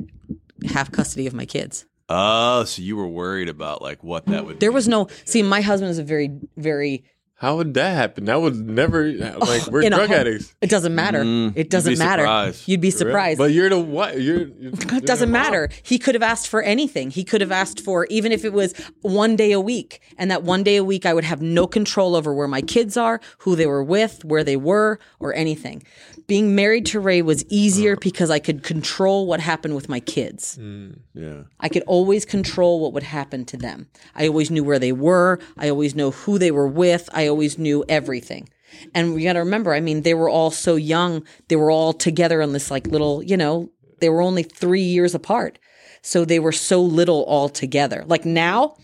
[0.66, 1.86] half custody of my kids.
[2.10, 4.60] Oh, so you were worried about like what that would.
[4.60, 5.42] There was no see.
[5.44, 7.06] My husband is a very very
[7.36, 8.26] How would that happen?
[8.26, 10.56] That would never like we're in a drug home- addicts.
[10.62, 11.24] It doesn't matter.
[11.24, 12.22] Mm, it doesn't you'd be matter.
[12.24, 12.68] surprised.
[12.68, 13.38] You'd be surprised.
[13.38, 14.22] But you're the what?
[14.22, 15.70] You're, you're It doesn't matter.
[15.82, 17.10] He could have asked for anything.
[17.12, 20.00] He could have asked for even if it was one day a week.
[20.18, 22.96] And that one day a week, I would have no control over where my kids
[22.96, 25.84] are, who they were with, where they were, or anything.
[26.28, 28.00] Being married to Ray was easier uh.
[28.02, 30.58] because I could control what happened with my kids.
[30.62, 31.00] Mm.
[31.14, 31.44] Yeah.
[31.60, 33.88] I could always control what would happen to them.
[34.16, 35.40] I always knew where they were.
[35.58, 37.10] I always knew who they were with.
[37.14, 38.50] I always knew everything.
[38.94, 41.24] And we got to remember, I mean, they were all so young.
[41.48, 45.14] They were all together in this like little, you know, they were only three years
[45.14, 45.60] apart.
[46.02, 48.04] So they were so little all together.
[48.08, 48.76] Like now,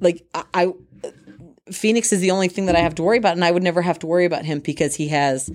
[0.00, 0.72] like I, I
[1.72, 3.82] Phoenix is the only thing that I have to worry about, and I would never
[3.82, 5.50] have to worry about him because he has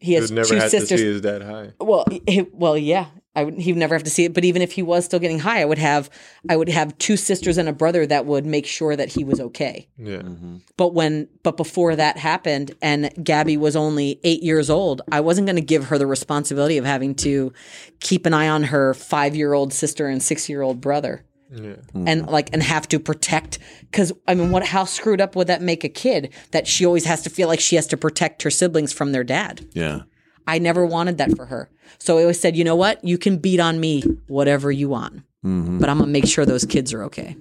[0.00, 0.88] he has never two had sisters.
[0.88, 1.72] to see his dad high.
[1.78, 3.06] Well, he, well, yeah.
[3.36, 4.34] I would, he would never have to see it.
[4.34, 6.10] But even if he was still getting high, I would have,
[6.48, 9.38] I would have two sisters and a brother that would make sure that he was
[9.40, 9.88] okay.
[9.98, 10.16] Yeah.
[10.16, 10.56] Mm-hmm.
[10.76, 15.46] But when, but before that happened, and Gabby was only eight years old, I wasn't
[15.46, 17.52] going to give her the responsibility of having to
[18.00, 21.76] keep an eye on her five year old sister and six year old brother Yeah.
[21.94, 23.58] and like and have to protect
[23.90, 27.04] because i mean what how screwed up would that make a kid that she always
[27.06, 30.02] has to feel like she has to protect her siblings from their dad Yeah.
[30.46, 31.70] I never wanted that for her.
[31.98, 33.04] So I always said, you know what?
[33.04, 35.78] You can beat on me whatever you want, mm-hmm.
[35.78, 37.36] but I'm gonna make sure those kids are okay.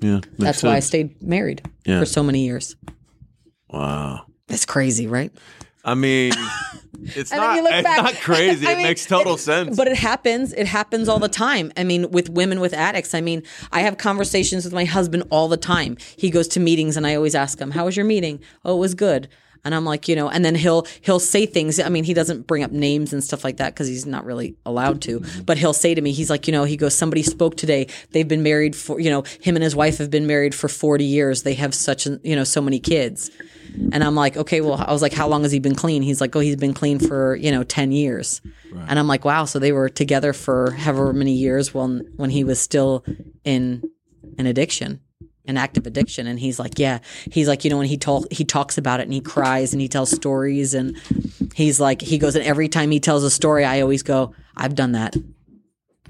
[0.00, 0.20] Yeah.
[0.38, 1.98] That's why I stayed married Yeah.
[1.98, 2.76] for so many years.
[3.68, 4.26] Wow.
[4.46, 5.32] That's crazy, right?
[5.90, 6.32] I mean,
[7.02, 7.58] it's And not.
[7.58, 8.66] It's back- not crazy.
[8.66, 9.76] I it makes total it- sense.
[9.76, 10.52] But it happens.
[10.52, 11.72] It happens all the time.
[11.76, 13.14] I mean, with women with addicts.
[13.14, 15.96] I mean, I have conversations with my husband all the time.
[16.16, 18.80] He goes to meetings, and I always ask him, "How was your meeting?" "Oh, it
[18.80, 19.28] was good."
[19.68, 21.78] And I'm like, you know, and then he'll he'll say things.
[21.78, 24.56] I mean, he doesn't bring up names and stuff like that because he's not really
[24.64, 25.20] allowed to.
[25.20, 25.42] Mm-hmm.
[25.42, 27.86] But he'll say to me, he's like, you know, he goes, somebody spoke today.
[28.12, 31.04] They've been married for, you know, him and his wife have been married for 40
[31.04, 31.42] years.
[31.42, 33.30] They have such, an, you know, so many kids.
[33.92, 36.00] And I'm like, okay, well, I was like, how long has he been clean?
[36.00, 38.40] He's like, oh, he's been clean for, you know, 10 years.
[38.88, 39.44] And I'm like, wow.
[39.44, 43.04] So they were together for however many years when, when he was still
[43.44, 43.82] in
[44.38, 45.00] an addiction,
[45.48, 46.26] an active addiction.
[46.26, 47.00] And he's like, yeah,
[47.32, 49.80] he's like, you know, when he talk, he talks about it and he cries and
[49.80, 50.96] he tells stories and
[51.54, 54.74] he's like, he goes, and every time he tells a story, I always go, I've
[54.76, 55.16] done that.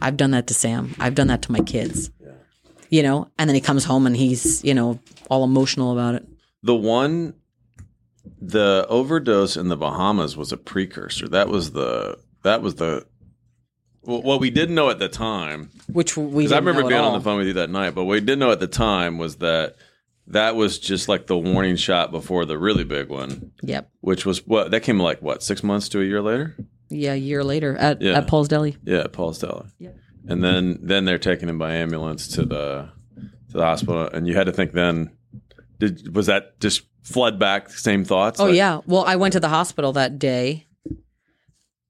[0.00, 0.94] I've done that to Sam.
[1.00, 2.10] I've done that to my kids.
[2.90, 6.26] You know, and then he comes home and he's, you know, all emotional about it.
[6.62, 7.34] the one,
[8.40, 11.28] the overdose in the Bahamas was a precursor.
[11.28, 12.18] That was the.
[12.44, 13.06] That was the.
[14.02, 17.00] Well, what we didn't know at the time, Which we because I remember at being
[17.00, 19.18] on the phone with you that night, but what we didn't know at the time
[19.18, 19.76] was that
[20.28, 23.90] that was just like the warning shot before the really big one, Yep.
[24.00, 26.56] which was what that came like what six months to a year later.
[26.90, 28.12] Yeah, a year later at, Yeah.
[28.18, 28.76] at Paul's Deli.
[28.84, 29.66] Yeah, Paul's Deli.
[29.78, 29.90] Yeah.
[30.26, 32.88] And then then they're taking him by ambulance to the
[33.50, 35.10] to the hospital, and you had to think then,
[35.78, 38.38] did was that just flood back same thoughts?
[38.38, 38.80] Oh Like, yeah.
[38.86, 40.66] Well, I went to the hospital that day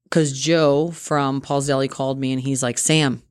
[0.09, 3.21] because Joe from Paul's Deli called me and he's like, "Sam,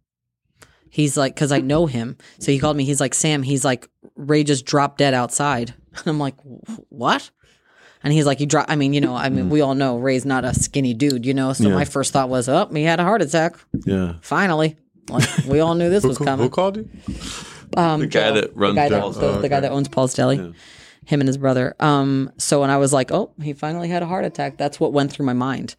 [0.91, 2.17] He's like, because I know him.
[2.39, 2.85] So he called me.
[2.85, 5.75] He's like, Sam, he's like, Ray just dropped dead outside.
[5.99, 6.35] And I'm like,
[6.91, 7.31] what?
[8.05, 8.71] And he's like, he dropped.
[8.71, 11.35] I mean, you know, I mean, we all know Ray's not a skinny dude, you
[11.35, 11.53] know.
[11.53, 11.75] So Yeah.
[11.75, 13.57] my first thought was, oh, he had a heart attack.
[13.85, 14.15] Yeah.
[14.23, 14.77] Finally.
[15.11, 16.45] Like, we all knew this was coming.
[16.47, 16.89] who called you?
[17.77, 19.43] Um, The guy Joe, that runs the guy that, Paul's the, Deli.
[19.43, 21.75] the guy that owns Paul's Deli, him and his brother.
[21.81, 24.57] Um, so when I was like, oh, he finally had a heart attack.
[24.57, 25.75] That's what went through my mind.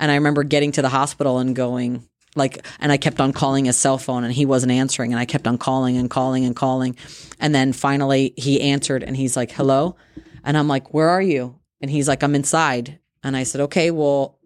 [0.00, 3.64] And I remember getting to the hospital and going like, and I kept on calling
[3.66, 5.12] his cell phone and he wasn't answering.
[5.12, 6.96] And I kept on calling and calling and calling.
[7.38, 9.96] And then finally he answered and he's like, hello.
[10.44, 11.58] And I'm like, where are you?
[11.80, 12.98] And he's like, I'm inside.
[13.22, 14.38] And I said, okay, well,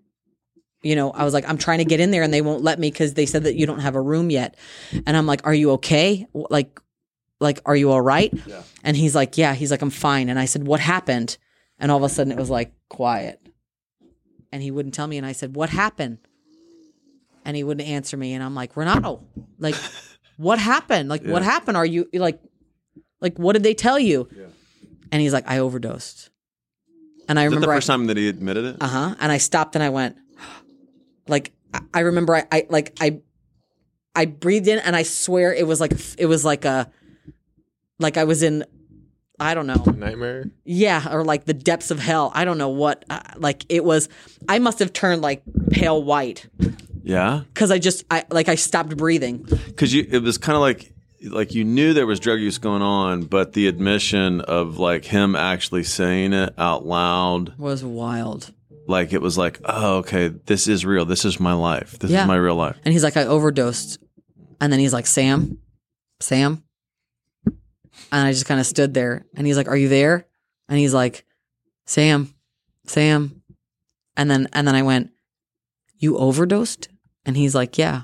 [0.82, 2.78] you know, I was like, I'm trying to get in there and they won't let
[2.78, 4.56] me because they said that you don't have a room yet.
[5.06, 6.26] And I'm like, are you okay?
[6.32, 6.80] Like,
[7.40, 8.32] like, are you all right?
[8.46, 8.62] Yeah.
[8.82, 9.54] And he's like, yeah.
[9.54, 10.28] He's like, I'm fine.
[10.28, 11.36] And I said, what happened?
[11.78, 13.43] And all of a sudden it was like quiet.
[14.54, 15.16] And he wouldn't tell me.
[15.18, 16.18] And I said, what happened?
[17.44, 18.34] And he wouldn't answer me.
[18.34, 19.20] And I'm like, Renato,
[19.58, 19.74] like,
[20.36, 21.08] what happened?
[21.08, 21.76] Like, what happened?
[21.76, 22.38] Are you like,
[23.20, 24.28] like, what did they tell you?
[24.30, 24.44] Yeah.
[25.10, 26.30] And he's like, I overdosed.
[27.28, 28.76] And I Is that the remember I- first time that he admitted it?
[28.80, 29.14] uh huh.
[29.18, 30.16] And I stopped and I went,
[31.26, 33.18] like, I- I remember I, I, like, I,
[34.14, 36.92] I breathed in and I swear it was like, it was like a,
[37.98, 38.64] like I was in,
[39.40, 39.82] I don't know.
[39.96, 40.50] Nightmare.
[40.64, 41.12] Yeah.
[41.12, 42.30] Or like the depths of hell.
[42.34, 44.08] I don't know what, uh, like it was,
[44.48, 46.46] I must have turned like pale white
[47.02, 47.42] Yeah.
[47.52, 49.38] because I just, I, like I stopped breathing.
[49.66, 50.92] Because you, it was kind of like,
[51.30, 55.34] like you knew there was drug use going on, but the admission of like him
[55.34, 58.52] actually saying it out loud, was wild.
[58.86, 61.06] like it was like, oh, okay, this is real.
[61.06, 61.98] This is my life.
[61.98, 62.22] This Yeah.
[62.22, 62.76] is my real life.
[62.84, 63.98] And he's like, I overdosed.
[64.60, 65.58] And then he's like, Sam,
[66.20, 66.62] Sam.
[68.12, 69.26] And I just kind of stood there.
[69.36, 70.26] And he's like, Are you there?
[70.68, 71.24] And he's like,
[71.86, 72.34] Sam,
[72.86, 73.42] Sam.
[74.16, 75.10] And then and then I went,
[75.98, 76.88] You overdosed?
[77.26, 78.02] And he's like, Yeah.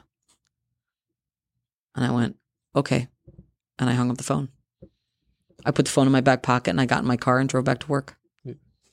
[1.94, 2.36] And I went,
[2.74, 3.08] Okay.
[3.78, 4.48] And I hung up the phone.
[5.64, 7.48] I put the phone in my back pocket and I got in my car and
[7.48, 8.16] drove back to work.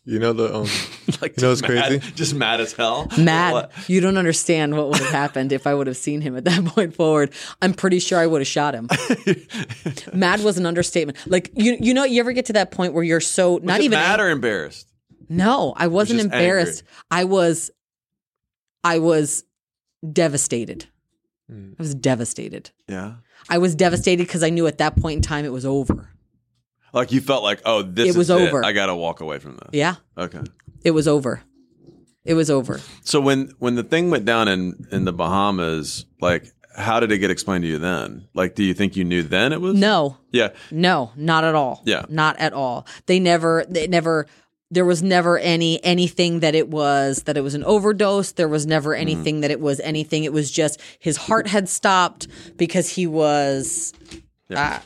[0.09, 0.61] You know the um.
[1.21, 2.11] like, You know what's just mad- crazy?
[2.15, 3.09] Just mad as hell.
[3.17, 3.51] Mad.
[3.51, 3.71] What?
[3.89, 6.63] You don't understand what would have happened if I would have seen him at that
[6.73, 7.33] point forward.
[7.61, 8.87] I'm pretty sure I would have shot him.
[10.13, 11.17] Mad was an understatement.
[11.27, 13.79] Like you, you know, you ever get to that point where you're so not Was
[13.79, 14.87] it even mad ang- or embarrassed?
[15.29, 16.83] no, I wasn't just embarrassed.
[17.11, 17.69] I was,
[18.85, 19.43] I was
[20.13, 20.85] devastated.
[21.51, 21.73] Mm.
[21.73, 22.71] I was devastated.
[22.87, 23.15] Yeah.
[23.49, 26.09] I was devastated because I knew at that point in time it was over.
[26.93, 28.63] Like you felt like, oh, this It is was over.
[28.65, 29.69] I got to walk away from this.
[29.73, 30.41] Yeah, Okay.
[30.83, 31.41] it was over.
[32.25, 32.79] It was over.
[33.03, 37.17] So when when the thing went down in in the Bahamas, like how did it
[37.19, 38.27] get explained to you then?
[38.33, 39.75] Like, do you think you knew then it was?
[39.75, 40.49] No, Yeah.
[40.71, 41.81] No, not at all.
[41.85, 42.05] Yeah.
[42.09, 42.85] Not at all.
[43.05, 44.27] They never they never
[44.69, 48.33] there was never any anything that it was that it was an overdose.
[48.33, 49.01] There was never Mm-hmm.
[49.01, 50.23] anything that it was anything.
[50.25, 52.27] It was just his heart had stopped
[52.57, 53.93] because he was
[54.49, 54.81] Yeah.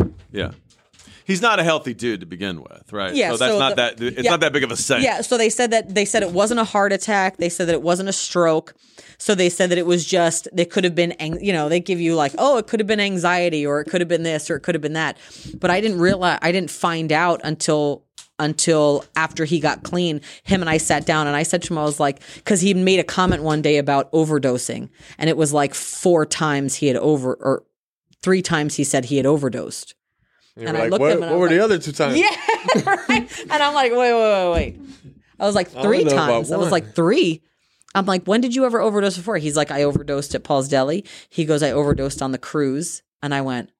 [0.00, 0.50] uh, Yeah.
[1.26, 3.12] He's not a healthy dude to begin with, right?
[3.12, 4.00] Yeah, So that's so not the- that.
[4.00, 4.30] It's yeah.
[4.30, 5.02] not that big of a saying.
[5.02, 7.38] yeah, so they said that they said it wasn't a heart attack.
[7.38, 8.74] They said that it wasn't a stroke.
[9.18, 12.00] So they said that it was just they could have been you know, they give
[12.00, 14.56] you like, "Oh, it could have been anxiety or it could have been this or
[14.56, 15.16] it could have been that."
[15.58, 18.04] But I didn't realize I didn't find out until
[18.38, 20.20] until after he got clean.
[20.44, 22.74] Him and I sat down and I said to him I was like cuz he
[22.74, 26.96] made a comment one day about overdosing and it was like four times he had
[26.98, 27.64] over or
[28.22, 29.94] three times he said he had overdosed.
[30.56, 32.16] You're And I like, looked what, at him and what were the other two times?
[32.76, 33.40] Yeah, right.
[33.50, 34.80] And I'm like, wait, wait, wait, wait.
[35.38, 36.50] I was like three about times.
[36.52, 37.42] I was like three.
[37.94, 39.36] I'm like, when did you ever overdose before?
[39.38, 41.04] He's like, I overdosed at Paul's Deli.
[41.30, 43.02] He goes, I overdosed on the cruise.
[43.22, 43.70] And I went,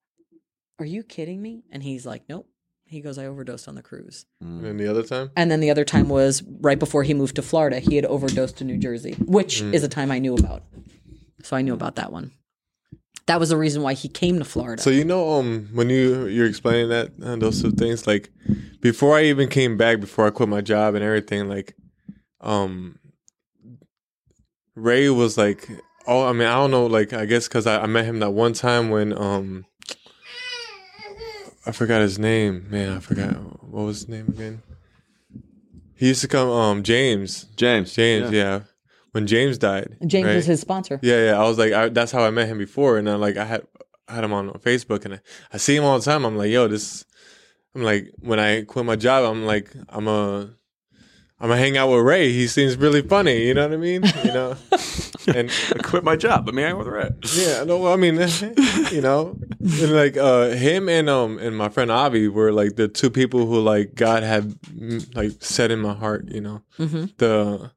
[0.79, 1.65] Are you kidding me?
[1.71, 2.49] And he's like, Nope.
[2.89, 4.27] He goes, I overdosed on the cruise.
[4.41, 5.31] And then the other time?
[5.37, 7.81] And then the other time was right before he moved to Florida.
[7.81, 9.75] He had overdosed to New Jersey, which Mm.
[9.75, 10.63] is a time I knew about.
[11.43, 12.31] So I knew about that one.
[13.27, 14.81] That was the reason why he came to Florida.
[14.81, 18.31] So you know, um, when you you're explaining that uh, those two things, like
[18.81, 21.75] before I even came back, before I quit my job and everything, like,
[22.41, 22.99] um,
[24.77, 25.69] Ray was like,
[26.07, 28.31] oh, I mean, I don't know, like, I guess because I, I met him that
[28.31, 29.65] one time when, um,
[31.67, 33.33] I forgot his name, man, I forgot
[33.65, 34.63] what was his name again.
[35.97, 37.93] He used to come, um, James, James.
[37.93, 38.61] James, yeah,
[39.17, 40.35] when James died, James right?
[40.35, 41.01] was his sponsor.
[41.03, 41.41] Yeah, yeah.
[41.41, 43.63] I was like, I, that's how I met him before, and I like I had
[44.07, 45.21] I had him on Facebook, and I,
[45.55, 46.27] I see him all the time.
[46.27, 47.07] I'm like, yo, this.
[47.75, 50.51] I'm like, when I quit my job, I'm like, I'm a,
[51.41, 52.31] I'm gonna hang out with Ray.
[52.33, 53.47] He seems really funny.
[53.47, 54.03] You know what I mean?
[54.25, 54.57] You know,
[55.35, 56.49] and I quit my job.
[56.49, 57.17] I mean, I with Red.
[57.35, 58.17] yeah, no, I mean,
[58.93, 62.87] you know, and like uh, him and um and my friend Avi were like the
[62.89, 64.59] two people who like God had
[65.15, 66.29] like set in my heart.
[66.29, 67.73] You know, hmm the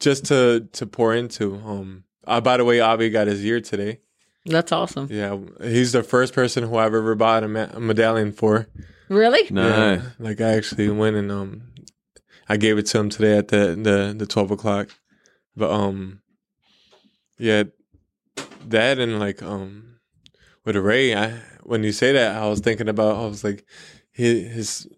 [0.00, 1.56] just to to pour into.
[1.56, 4.00] Um, uh, by the way, Avi got his year today.
[4.46, 5.08] That's awesome.
[5.10, 8.68] Yeah, he's the first person who I've ever bought a, ma- a medallion for.
[9.08, 9.50] Really?
[9.50, 10.00] Nice.
[10.00, 11.62] Yeah, like I actually went and um,
[12.48, 14.90] I gave it to him today at the the the twelve o'clock.
[15.56, 16.20] But um,
[17.38, 17.64] yeah,
[18.66, 19.96] that and like um,
[20.64, 23.64] with Ray, I when you say that, I was thinking about I was like,
[24.12, 24.88] his, his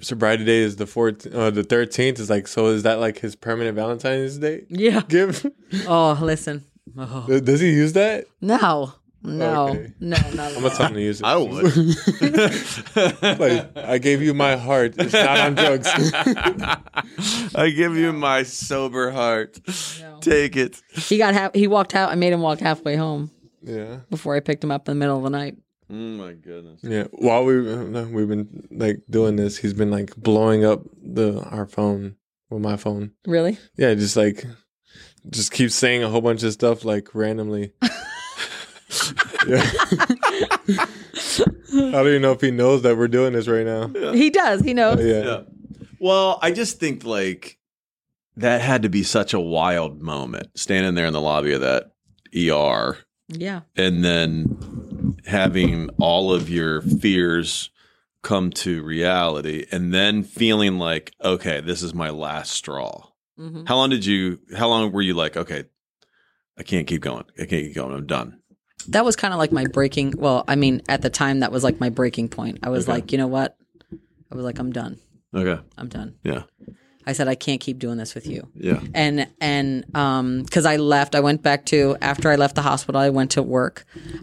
[0.00, 3.36] sobriety day is the fourth, uh, the thirteenth is like, so is that like his
[3.36, 5.00] permanent Valentine's Day Yeah.
[5.08, 5.46] gift?
[5.86, 6.64] Oh, listen.
[6.96, 7.40] Oh.
[7.40, 8.26] Does he use that?
[8.40, 8.92] No.
[9.22, 9.68] No.
[9.68, 9.92] Okay.
[10.00, 10.70] No, not I'm at gonna all.
[10.70, 11.26] tell him to use it.
[11.26, 11.64] I would.
[13.40, 14.94] like I gave you my heart.
[14.96, 15.88] It's not on drugs.
[17.54, 19.58] I give you my sober heart.
[20.00, 20.18] No.
[20.20, 20.80] Take it.
[20.92, 22.10] He got half, he walked out.
[22.10, 23.30] I made him walk halfway home
[23.62, 23.98] yeah.
[24.08, 25.56] before I picked him up in the middle of the night.
[25.90, 26.80] Oh my goodness.
[26.82, 27.60] Yeah, while we
[28.04, 32.16] we've been like doing this, he's been like blowing up the our phone
[32.50, 33.12] with my phone.
[33.26, 33.58] Really?
[33.76, 34.44] Yeah, just like
[35.30, 37.72] just keeps saying a whole bunch of stuff like randomly.
[39.46, 39.70] yeah.
[41.70, 43.88] I don't even know if he knows that we're doing this right now.
[44.12, 44.60] He does.
[44.62, 45.04] He knows.
[45.04, 45.22] Yeah.
[45.24, 45.40] Yeah.
[46.00, 47.58] Well, I just think like
[48.36, 51.92] that had to be such a wild moment standing there in the lobby of that
[52.36, 53.60] ER Yeah.
[53.76, 57.70] and then having all of your fears
[58.22, 63.06] come to reality and then feeling like okay this is my last straw
[63.36, 65.64] hmm how long did you how long were you like okay
[66.58, 68.40] i can't keep going i can't keep going i'm done
[68.88, 70.14] That was kind of like my breaking.
[70.16, 72.58] Well, I mean, at the time, that was like my breaking point.
[72.62, 72.92] I was Okay.
[72.94, 73.56] like, you know what?
[74.30, 74.98] I was like, I'm done.
[75.34, 76.14] okay I'm done.
[76.24, 76.42] yeah
[77.08, 78.40] I said, I can't keep doing this with you.
[78.54, 78.80] yeah.
[78.94, 83.00] And and um because i left i went back to after i left the hospital
[83.00, 83.76] i went to work.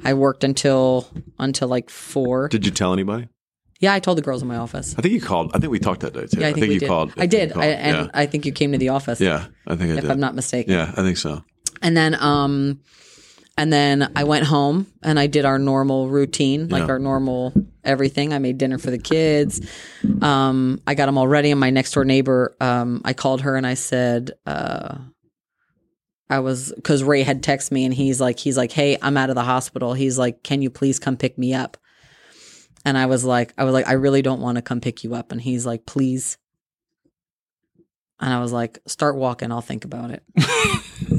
[0.10, 1.08] I worked until
[1.40, 2.48] until like four.
[2.48, 3.28] Did you tell anybody?
[3.82, 4.96] Yeah i told the girls in my office.
[4.98, 6.40] I think you called i think we talked that day too.
[6.42, 6.88] Yeah i think, we you did.
[6.94, 7.12] called.
[7.18, 7.48] I did.
[7.56, 7.80] You I, called.
[7.88, 10.06] and i think you came to the office yeah yeah i think i if did.
[10.06, 10.72] If i'm not mistaken.
[10.78, 11.44] Yeah i think so.
[11.82, 12.80] And then um
[13.58, 16.94] and then i went home and i did our normal routine like Yeah.
[16.94, 17.54] our normal
[17.84, 19.62] everything i made dinner for the kids
[20.22, 23.56] um i got them all ready and my next door neighbor um i called her
[23.56, 24.98] and i said uh
[26.28, 29.30] I was because Ray had texted me and he's like, he's like, hey, I'm out
[29.30, 29.94] of the hospital.
[29.94, 31.78] He's like, can you please come pick me up?
[32.84, 35.14] And I was like, I was like, I really don't want to come pick you
[35.14, 35.32] up.
[35.32, 36.40] And he's like, please.
[38.20, 39.52] And I was like, start walking.
[39.52, 40.24] I'll think about it.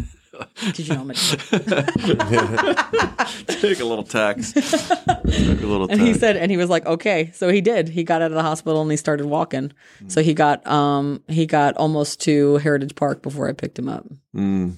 [0.64, 1.08] Because you know I'm
[3.46, 7.30] take a little tax take a little And he said, and he was like, okay.
[7.34, 7.88] So he did.
[7.88, 9.72] He got out of the hospital and he started walking.
[10.08, 14.06] So he got, um, he got almost to Heritage Park before I picked him up.
[14.34, 14.76] Mm.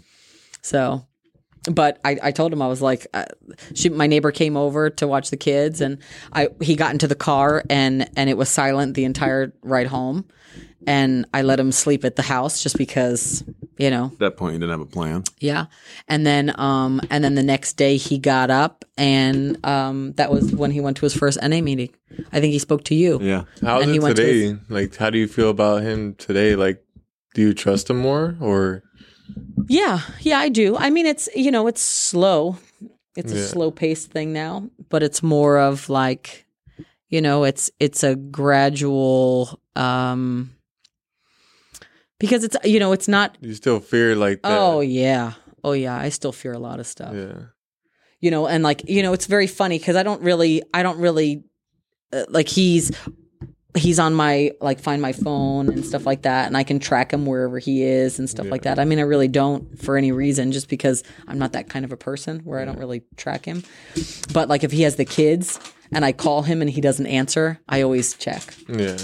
[0.62, 1.06] So,
[1.70, 3.24] but I, I told him I was like, uh,
[3.74, 5.98] she, my neighbor came over to watch the kids, and
[6.32, 10.24] I he got into the car and and it was silent the entire ride home,
[10.86, 13.44] and I let him sleep at the house just because
[13.78, 15.24] you know At that point, you didn't have a plan.
[15.38, 15.66] yeah,
[16.08, 20.52] and then um and then the next day he got up and um that was
[20.54, 21.90] when he went to his first NA meeting.
[22.32, 23.18] I think he spoke to you.
[23.22, 23.44] Yeah.
[23.62, 24.58] How's And he it went to today?
[24.68, 26.56] like, how do you feel about him today?
[26.56, 26.82] Like,
[27.34, 28.82] do you trust him more or?
[29.68, 30.76] Yeah, yeah, I do.
[30.76, 32.56] I mean, it's you know, it's slow.
[33.16, 36.46] It's a slow paced thing now, but it's more of like,
[37.08, 40.50] you know, it's it's a gradual um
[42.18, 44.50] because it's you know, it's not you still fear like that?
[44.58, 45.32] oh yeah.
[45.64, 47.14] Oh yeah, I still fear a lot of stuff.
[47.14, 47.38] yeah.
[48.20, 50.98] You know, and like, you know, it's very funny cuz I don't really I don't
[50.98, 51.44] really
[52.12, 52.90] uh, like he's
[53.76, 57.12] he's on my like find my phone and stuff like that and I can track
[57.12, 58.50] him wherever he is and stuff Yeah.
[58.52, 58.78] like that.
[58.78, 61.92] I mean, I really don't for any reason just because I'm not that kind of
[61.92, 63.62] a person where I don't really track him.
[64.32, 65.60] But like if he has the kids
[65.92, 68.42] and I call him and he doesn't answer, I always check.
[68.68, 68.96] Yeah.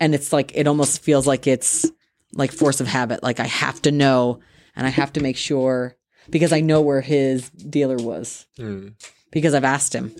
[0.00, 1.90] And it's like it almost feels like it's
[2.36, 3.22] like force of habit.
[3.22, 4.40] Like I have to know
[4.76, 5.96] and I have to make sure
[6.30, 8.94] because I know where his dealer was Mm.
[9.30, 10.12] because I've asked him.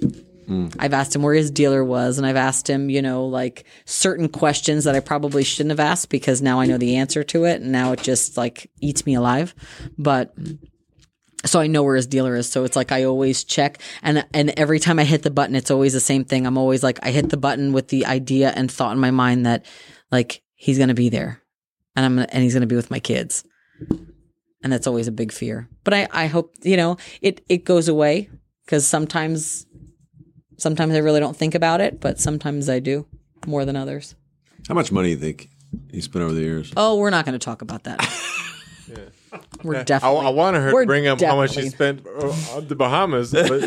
[0.78, 4.28] I've asked him where his dealer was, and I've asked him, you know, like certain
[4.28, 7.62] questions that I probably shouldn't have asked because now I know the answer to it,
[7.62, 9.54] and now it just like eats me alive.
[9.96, 10.34] But
[11.46, 12.46] so I know where his dealer is.
[12.50, 15.70] So it's like I always check, and and every time I hit the button, it's
[15.70, 16.46] always the same thing.
[16.46, 19.46] I'm always like I hit the button with the idea and thought in my mind
[19.46, 19.64] that
[20.12, 21.40] like he's gonna be there,
[21.96, 23.44] and I'm gonna, and he's gonna be with my kids,
[24.62, 25.68] and that's always a big fear.
[25.84, 28.30] But I I hope you know it it goes away
[28.64, 29.66] because sometimes
[30.56, 33.06] sometimes I really don't think about it, but sometimes I do
[33.46, 34.14] more than others.
[34.68, 35.48] How much money do you think
[35.90, 36.72] he spent over the years?
[36.76, 38.00] Oh, we're not going to talk about that.
[39.62, 40.26] We're definitely.
[40.26, 43.60] I wanted her to bring up how much she spent on the Bahamas, but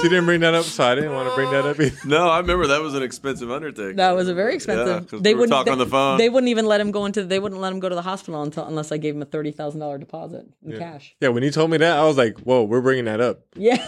[0.00, 1.96] she didn't bring that up, so I didn't want to bring that up either.
[2.04, 3.96] No, I remember that was an expensive undertaking.
[3.96, 6.18] That was a very Yeah, they we were wouldn't talking they, on the phone.
[6.18, 7.24] They wouldn't even let him go into.
[7.24, 9.52] They wouldn't let him go to the hospital until unless I gave him a thirty
[9.52, 11.14] thousand dollar deposit in cash.
[11.20, 13.86] Yeah, when he told me that, I was like, "Whoa, we're bringing that up." Yeah,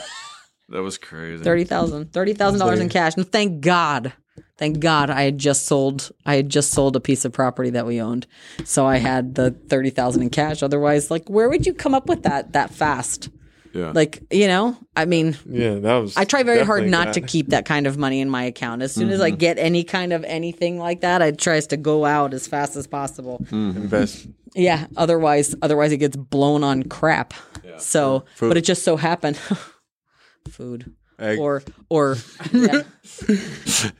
[0.70, 1.43] That was crazy.
[1.43, 2.12] Thirty thousand.
[2.12, 3.16] Thirty thousand dollars in cash.
[3.16, 4.12] And thank God.
[4.59, 7.86] Thank God I had just sold I had just sold a piece of property that
[7.86, 8.26] we owned.
[8.64, 10.62] So I had the thirty thousand in cash.
[10.62, 13.30] Otherwise, like where would you come up with that that fast?
[13.72, 13.92] Yeah.
[13.94, 16.16] Like, you know, I mean, Yeah, that was.
[16.16, 17.14] I try very hard not that.
[17.14, 18.82] to keep that kind of money in my account.
[18.82, 19.38] As soon as I mm-hmm.
[19.38, 22.86] get any kind of anything like that, I tries to go out as fast as
[22.86, 23.38] possible.
[23.50, 23.82] Mm-hmm.
[23.82, 24.26] invest.
[24.54, 27.34] Yeah, otherwise otherwise it gets blown on crap.
[27.62, 27.76] Yeah.
[27.76, 28.48] So, Food.
[28.48, 29.36] but it just so happened
[30.50, 31.39] food Egg.
[31.39, 32.16] or or
[32.53, 32.83] yeah,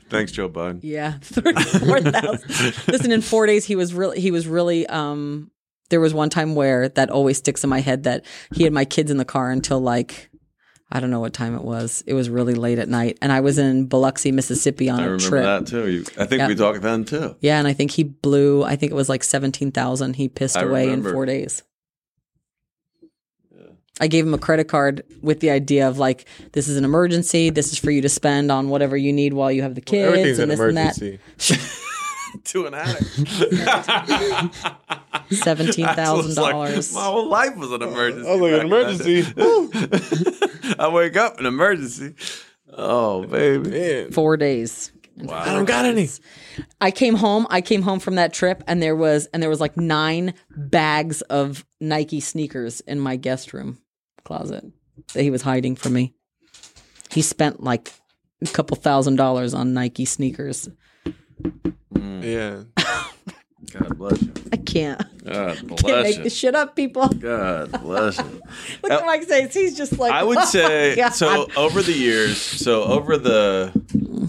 [0.09, 0.79] Thanks, Joe Biden.
[0.83, 2.87] yeah, 34,000.
[2.87, 5.51] Listen, in 4 days he was really he was really um
[5.89, 8.85] there was one time where that always sticks in my head that he had my
[8.85, 10.29] kids in the car until like
[10.91, 12.03] I don't know what time it was.
[12.07, 15.09] It was really late at night and I was in Biloxi, Mississippi on I a
[15.11, 15.43] remember trip.
[15.43, 15.87] that too.
[15.89, 16.47] You, I think Yeah.
[16.47, 17.35] we talked then too.
[17.41, 18.63] Yeah, and I think he blew.
[18.63, 20.15] I think it was like seventeen thousand.
[20.15, 21.09] He pissed I away remember.
[21.09, 21.61] in four days.
[23.99, 27.49] I gave him a credit card with the idea of like, this is an emergency.
[27.49, 30.07] This is for you to spend on whatever you need while you have the kids
[30.07, 30.97] Everything's and an this and that.
[31.01, 31.75] emergency.
[32.43, 33.05] to an addict.
[35.31, 36.93] Seventeen thousand Like, dollars.
[36.93, 38.27] my whole life was an emergency.
[38.29, 39.29] I was like, an back then.
[40.27, 40.75] emergency.
[40.79, 42.15] I wake up in an emergency.
[42.75, 43.69] Oh baby.
[43.69, 44.91] Man, Four days.
[45.17, 45.37] Wow.
[45.39, 46.07] I don't got any.
[46.79, 47.45] I came home.
[47.49, 51.21] I came home from that trip, and there was and there was like nine bags
[51.23, 53.79] of Nike sneakers in my guest room
[54.29, 54.63] closet
[55.13, 56.13] that he was hiding from me.
[57.09, 57.91] He spent like
[58.41, 60.69] a couple thousand dollars on Nike sneakers.
[61.95, 62.63] Yeah.
[63.73, 64.31] God bless you.
[64.53, 64.99] I can't.
[65.25, 66.23] God bless Can't bless make you.
[66.23, 67.07] this shit up, people.
[67.09, 68.41] God bless you.
[68.83, 69.53] Look at Mike's face.
[69.53, 73.71] He's just like I would "Oh, say God." so over the years, so over the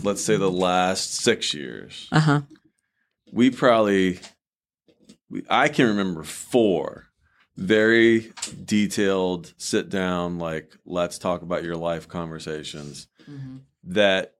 [0.03, 2.41] let's say the last 6 years, Uh-huh.
[3.33, 4.19] we probably
[5.31, 7.07] we, I can remember four
[7.61, 8.33] very
[8.65, 13.59] detailed sit down like let's talk about your life conversations Mm-hmm.
[13.85, 14.35] that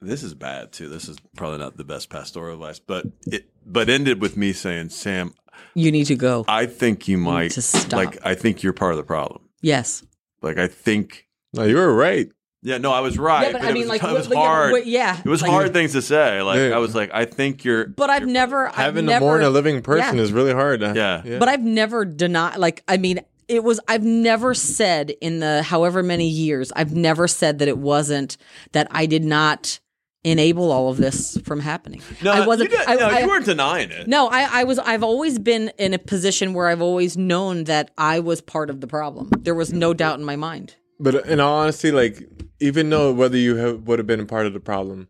[0.00, 0.88] this is bad too.
[0.88, 4.88] This is probably not the best pastoral advice, but it but ended with me saying,
[4.88, 5.32] "Sam,
[5.74, 6.44] You need to go.
[6.48, 7.92] I think you might to stop.
[7.92, 9.42] like I think you're part of the problem.
[9.60, 10.04] yes.
[10.42, 12.28] Like I think No, you were right.
[12.62, 13.46] Yeah, no, I was right.
[13.46, 14.72] yeah, but, I it mean, was, like, it was what- yeah, hard.
[14.72, 16.42] what- yeah, it was like- hard things to say.
[16.42, 16.74] Like Yeah.
[16.76, 17.86] I was like, I think you're.
[17.86, 20.22] But I've you're- never, I've Having to never, mourn a living person Yeah.
[20.22, 20.80] is really hard.
[20.80, 21.22] Yeah.
[21.38, 22.56] But I've never denied.
[22.58, 23.78] Like, I mean, it was.
[23.86, 26.72] I've never said in the however many years.
[26.74, 28.36] I've never said that it wasn't
[28.72, 29.78] that I did not
[30.24, 32.02] enable all of this from happening.
[32.24, 32.72] No, I wasn't.
[32.72, 34.08] You, did- I, no, I- you weren't denying it.
[34.08, 34.80] No, I, I was.
[34.80, 38.80] I've always been in a position where I've always known that I was part of
[38.80, 39.30] the problem.
[39.38, 40.74] There was no doubt in my mind.
[40.98, 42.26] But in all honesty, like
[42.60, 45.08] even though whether you have, would have been a part of the problem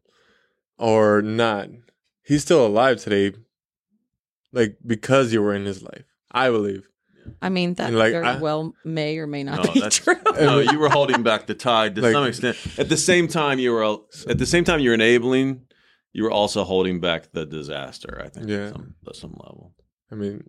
[0.78, 1.68] or not,
[2.22, 3.36] he's still alive today.
[4.52, 6.88] Like because you were in his life, I believe.
[7.42, 10.14] I mean, that like, very I- well may or may not No, be true.
[10.38, 12.56] No, you were holding back the tide to Like- some extent.
[12.78, 15.62] At the same time, you were at the same time you were enabling.
[16.12, 18.22] You were also holding back the disaster.
[18.24, 18.48] I think.
[18.48, 18.68] Yeah.
[18.68, 19.74] At some, at some level.
[20.10, 20.42] I mean,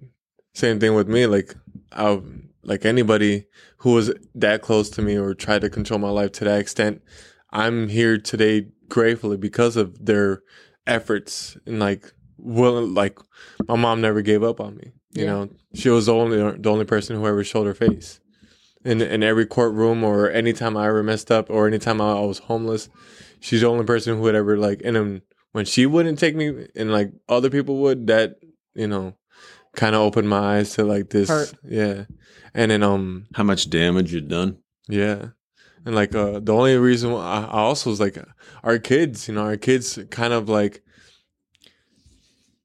[0.54, 1.26] same thing with me.
[1.26, 1.56] Like
[1.91, 2.22] I,
[2.68, 3.45] like anybody
[3.78, 7.01] who was that close to me or tried to control my life to that extent,
[7.51, 10.43] I'm here today gratefully because of their
[10.86, 13.18] efforts and like will like
[13.68, 14.91] my mom never gave up on me.
[15.13, 15.32] You Yeah.
[15.32, 18.20] know, she was the only the only person who ever showed her face.
[18.86, 22.39] In in every courtroom or anytime I ever messed up or anytime I, I was
[22.39, 22.89] homeless,
[23.39, 24.82] she's the only person who would ever like.
[24.86, 28.36] And then when she wouldn't take me and like other people would, that
[28.76, 29.15] you know,
[29.76, 31.30] kind of opened my eyes to like this.
[31.30, 31.53] Hurt.
[31.68, 32.05] Yeah,
[32.58, 34.58] and then um How much damage you'd done?
[34.89, 35.28] yeah.
[35.86, 38.18] And like uh the only reason why I I also was like
[38.64, 40.84] our kids, you know, our kids kind of like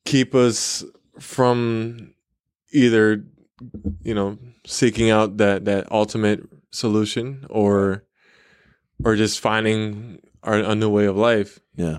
[0.05, 0.82] keep us
[1.20, 2.14] from
[2.72, 3.24] either
[4.03, 6.40] you know seeking out that that ultimate
[6.72, 8.05] solution or
[9.05, 11.61] or just finding our a new way of life.
[11.76, 11.99] Yeah.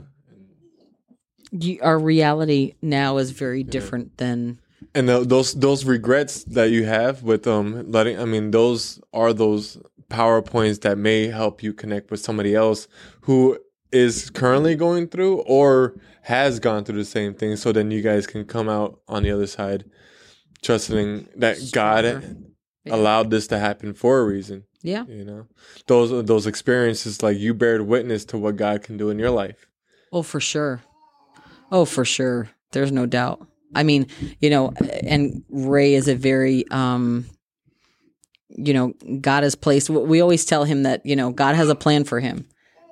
[1.52, 4.60] You, our reality now is very different than
[4.96, 9.34] And tho- those those regrets that you have with um letting I mean those are
[9.34, 9.78] those
[10.10, 12.88] powerpoints that may help you connect with somebody else
[13.22, 13.58] who
[13.92, 18.28] is currently going through or has gone through the same thing so then you guys
[18.28, 19.86] can come out on the other side
[20.62, 22.04] trusting that God
[22.86, 22.96] Yeah.
[22.96, 25.06] allowed this to happen for a reason yeah.
[25.08, 25.48] you know
[25.88, 29.68] those those experiences like you bear witness to what God can do in your life
[30.12, 30.84] Oh, for sure.
[31.72, 32.52] Oh, for sure.
[32.72, 33.48] There's no doubt.
[33.76, 34.08] I mean,
[34.40, 37.26] you know, and Ray is a very, um,
[38.50, 39.90] you know, God has placed.
[39.90, 42.48] We always tell him that you know God has a plan for him.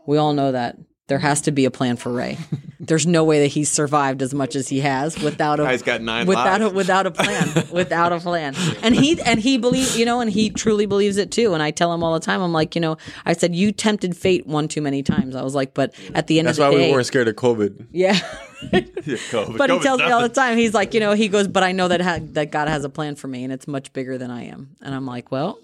[0.06, 0.78] We all know that
[1.12, 2.38] There has to be a plan for Ray.
[2.80, 6.01] There's no way that he's survived as much as he has without a Guy's got
[6.01, 8.55] nine without a, without a plan, without a plan.
[8.82, 11.53] And he and he believes, you know, and he truly believes it too.
[11.53, 12.95] And I tell him all the time, I'm like, you know,
[13.26, 15.36] I said you tempted fate one too many times.
[15.36, 17.28] I was like, but at the end of That's of why the we weren't scared
[17.28, 17.88] of COVID.
[17.91, 18.14] yeah.
[18.62, 19.57] COVID.
[19.57, 20.57] But he COVID's tells me all the time.
[20.57, 22.89] He's like, you know, he goes, but I know that ha- that God has a
[22.89, 24.78] plan for me, and it's much bigger than I am.
[24.82, 25.59] And I'm like, well,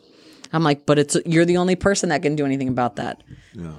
[0.51, 3.23] I'm like, but it's you're the only person that can do anything about that.
[3.53, 3.71] Yeah.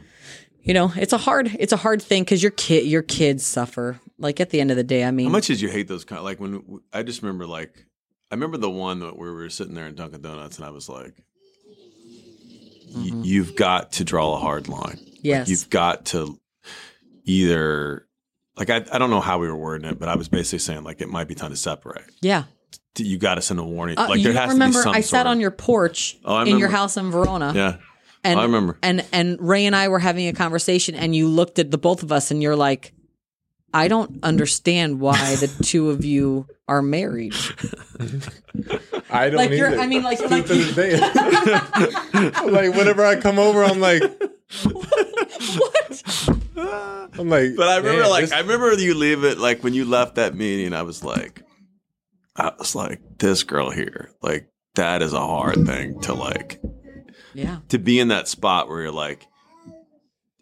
[0.68, 3.98] You know, it's a hard it's a hard thing because your kid your kids suffer.
[4.18, 6.04] Like at the end of the day, I mean, How much did you hate those
[6.04, 6.22] kind?
[6.22, 6.62] Like when
[6.92, 7.86] I just remember, like
[8.30, 10.70] I remember the one that where we were sitting there in Dunkin' Donuts, and I
[10.70, 11.14] was like,
[12.94, 14.98] y- "You've got to draw a hard line.
[14.98, 15.48] Like, Yes.
[15.48, 16.38] you've got to
[17.24, 18.06] either."
[18.56, 20.82] Like I, I don't know how we were wording it, but I was basically saying
[20.82, 22.04] like it might be time to separate.
[22.20, 22.44] yeah.
[23.00, 23.96] You got to send a warning.
[23.96, 24.72] Uh, like there has remember?
[24.72, 27.52] to be some I sat of- on your porch Oh, in your house in Verona.
[27.54, 27.76] Yeah,
[28.24, 28.78] and I remember.
[28.82, 32.02] And and Ray and I were having a conversation, and you looked at the both
[32.02, 32.92] of us, and you're like,
[33.72, 37.34] I don't understand why the two of you are married.
[39.10, 39.78] I don't Like you're.
[39.78, 40.54] I mean, like, Still like to
[42.50, 44.02] like whenever I come over, I'm like,
[44.64, 46.28] what?
[47.18, 49.74] I'm like, But I remember, "Man, like, this- I remember you leave it, like, when
[49.74, 51.42] you left that meeting, I was like,
[52.36, 56.60] I was like, this girl here, like, that is a hard thing to, like,
[57.38, 59.26] yeah, to be in that spot where you're like,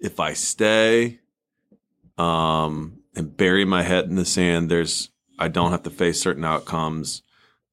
[0.00, 1.20] if I stay,
[2.18, 6.44] um, and bury my head in the sand, there's, I don't have to face certain
[6.44, 7.22] outcomes,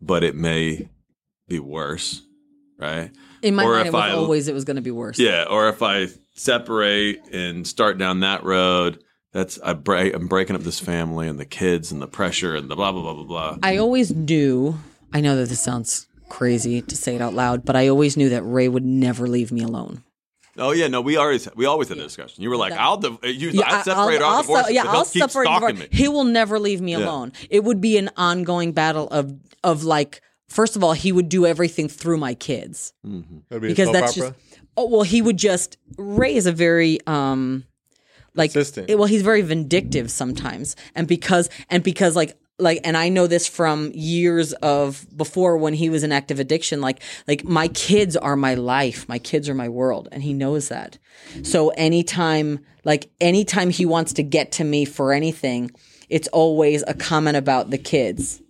[0.01, 0.89] but it may
[1.47, 2.21] be worse,
[2.77, 3.11] right?
[3.41, 5.19] in my Or mind, it was I- always it was going to be worse.
[5.19, 9.03] Yeah, or if I separate and start down that road,
[9.33, 10.13] that's I break.
[10.13, 13.01] I'm breaking up this family and the kids and the pressure and the blah blah
[13.01, 13.57] blah blah blah.
[13.63, 14.79] I always knew.
[15.11, 16.07] I know that this sounds
[16.37, 19.51] crazy to say it out loud, but I always knew that Ray would never leave
[19.51, 20.03] me alone.
[20.57, 22.43] Oh yeah, no, we always we always had a discussion.
[22.43, 24.83] You were like, I'll div- you Yeah, I separate I'll, our I'll, divorce, se- yeah,
[24.87, 25.47] I'll keep separate.
[25.51, 25.79] divorce.
[25.79, 25.87] me.
[25.91, 26.99] He will never leave me Yeah.
[27.05, 27.33] alone.
[27.49, 30.21] It would be an ongoing battle of of like.
[30.49, 34.17] First of all, he would do everything through my kids That'd be because soap that's
[34.17, 34.29] opera.
[34.31, 34.61] just.
[34.77, 35.77] Oh well, he would just.
[35.97, 37.63] Ray is a very um,
[38.35, 38.89] like Consistent.
[38.99, 43.47] well, he's very vindictive sometimes, and because and because like like and I know this
[43.47, 46.81] from years of before when he was in active addiction.
[46.81, 50.69] Like like my kids are my life, my kids are my world, and he knows
[50.69, 50.97] that.
[51.41, 55.71] So anytime like anytime he wants to get to me for anything,
[56.09, 58.42] it's always a comment about the kids.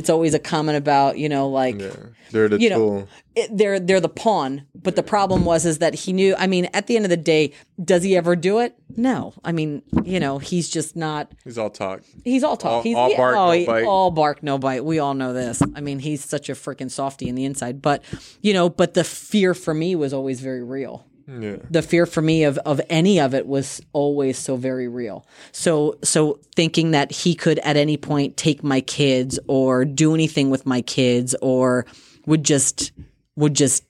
[0.00, 1.92] It's always a comment about you know like Yeah,
[2.30, 4.66] they're the you know, it, they're they're the pawn.
[4.74, 6.34] But the problem was is that he knew.
[6.38, 7.52] I mean, at the end of the day,
[7.84, 8.74] does he ever do it?
[8.96, 9.34] No.
[9.44, 11.32] I mean, you know, he's just not.
[11.44, 12.00] He's all talk.
[12.24, 12.72] He's all talk.
[12.72, 13.84] All- he's all yeah, bark, oh, no bite.
[13.84, 14.86] all bark, no bite.
[14.86, 15.62] We all know this.
[15.74, 17.82] I mean, he's such a freaking softy in the inside.
[17.82, 18.02] But
[18.40, 21.04] you know, but the fear for me was always very real
[21.38, 21.56] Yeah.
[21.70, 25.26] the fear for me of of any of it was always so very real.
[25.52, 30.50] So so thinking that he could at any point take my kids or do anything
[30.50, 31.86] with my kids or
[32.26, 32.90] would just
[33.36, 33.84] would just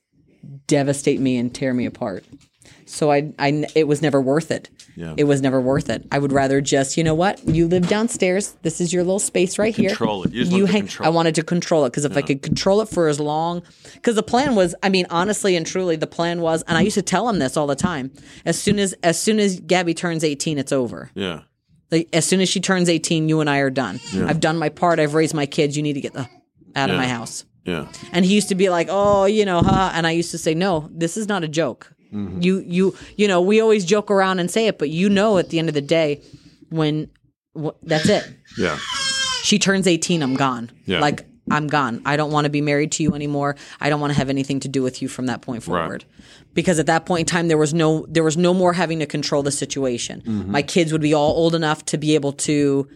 [0.67, 2.25] devastate me and tear me apart.
[2.85, 4.69] So I I it was never worth it.
[4.95, 5.13] Yeah.
[5.17, 6.05] It was never worth it.
[6.11, 7.47] I would rather just, you know what?
[7.47, 8.57] You live downstairs.
[8.61, 9.89] This is your little space right here.
[9.89, 10.33] Control it.
[10.33, 12.41] You just want to hang- control I wanted to control it because if I could
[12.41, 13.63] control it for as long,
[13.93, 16.95] because the plan was, I mean, honestly and truly, the plan was, and I used
[16.95, 18.11] to tell him this all the time.
[18.45, 21.09] As soon as, as soon as Gabby turns eighteen, it's over.
[21.15, 21.41] Yeah,
[21.91, 23.99] Like as soon as she turns eighteen, you and I are done.
[24.13, 24.99] I've done my part.
[24.99, 25.77] I've raised my kids.
[25.77, 26.27] You need to get the
[26.75, 27.45] out of my house.
[27.65, 30.37] yeah, And he used to be like, "Oh, you know, huh?" And I used to
[30.37, 31.93] say, "No, this is not a joke.
[32.13, 32.41] Mm-hmm.
[32.41, 35.49] You, you, you know, we always joke around and say it, but you know, at
[35.49, 36.21] the end of the day,
[36.69, 37.09] when
[37.59, 38.25] wh- that's it.
[38.57, 38.77] yeah,
[39.43, 40.71] She turns eighteen, I'm gone.
[40.85, 40.99] Yeah.
[40.99, 42.01] Like I'm gone.
[42.05, 43.55] I don't want to be married to you anymore.
[43.79, 45.81] I don't want to have anything to do with you from that point Right.
[45.83, 46.05] forward."
[46.53, 49.05] Because at that point in time, there was no, there was no more having to
[49.05, 50.21] control the situation.
[50.21, 50.51] Mm-hmm.
[50.51, 52.87] My kids would be all old enough to be able to,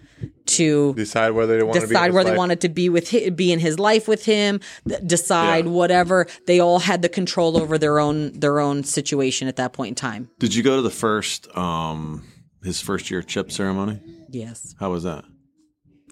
[0.46, 1.84] to Decide whether they want to be.
[1.86, 4.26] in decide his where they wanted to be with hi be in his life with
[4.26, 4.60] him
[5.06, 5.72] decide Yeah.
[5.72, 9.90] whatever they all had the control over their own their own situation at that point
[9.90, 12.24] in time Did you go to the first um
[12.64, 14.00] his first year chip ceremony?
[14.30, 15.24] yes How was that?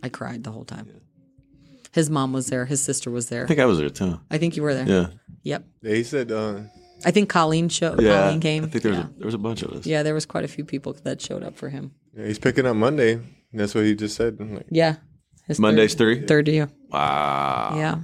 [0.01, 0.88] i cried the whole time
[1.93, 4.20] his mom was there his sister was there I think I was there too.
[4.32, 5.07] i think you were there Yeah,
[5.43, 6.61] yep Yeah, he said, uh,
[7.05, 8.24] i think colleen showed yeah.
[8.24, 9.05] colleen came I think there was yeah.
[9.07, 9.86] a, there was a bunch of us.
[9.86, 12.68] yeah there was quite a few people that showed up for him yeah, he's picking
[12.68, 13.20] up Monday.
[13.54, 14.38] That's what he just said.
[14.39, 14.95] Like, yeah
[15.47, 16.28] his Monday's third, three.
[16.28, 17.74] third year Wow.
[17.76, 17.95] yeah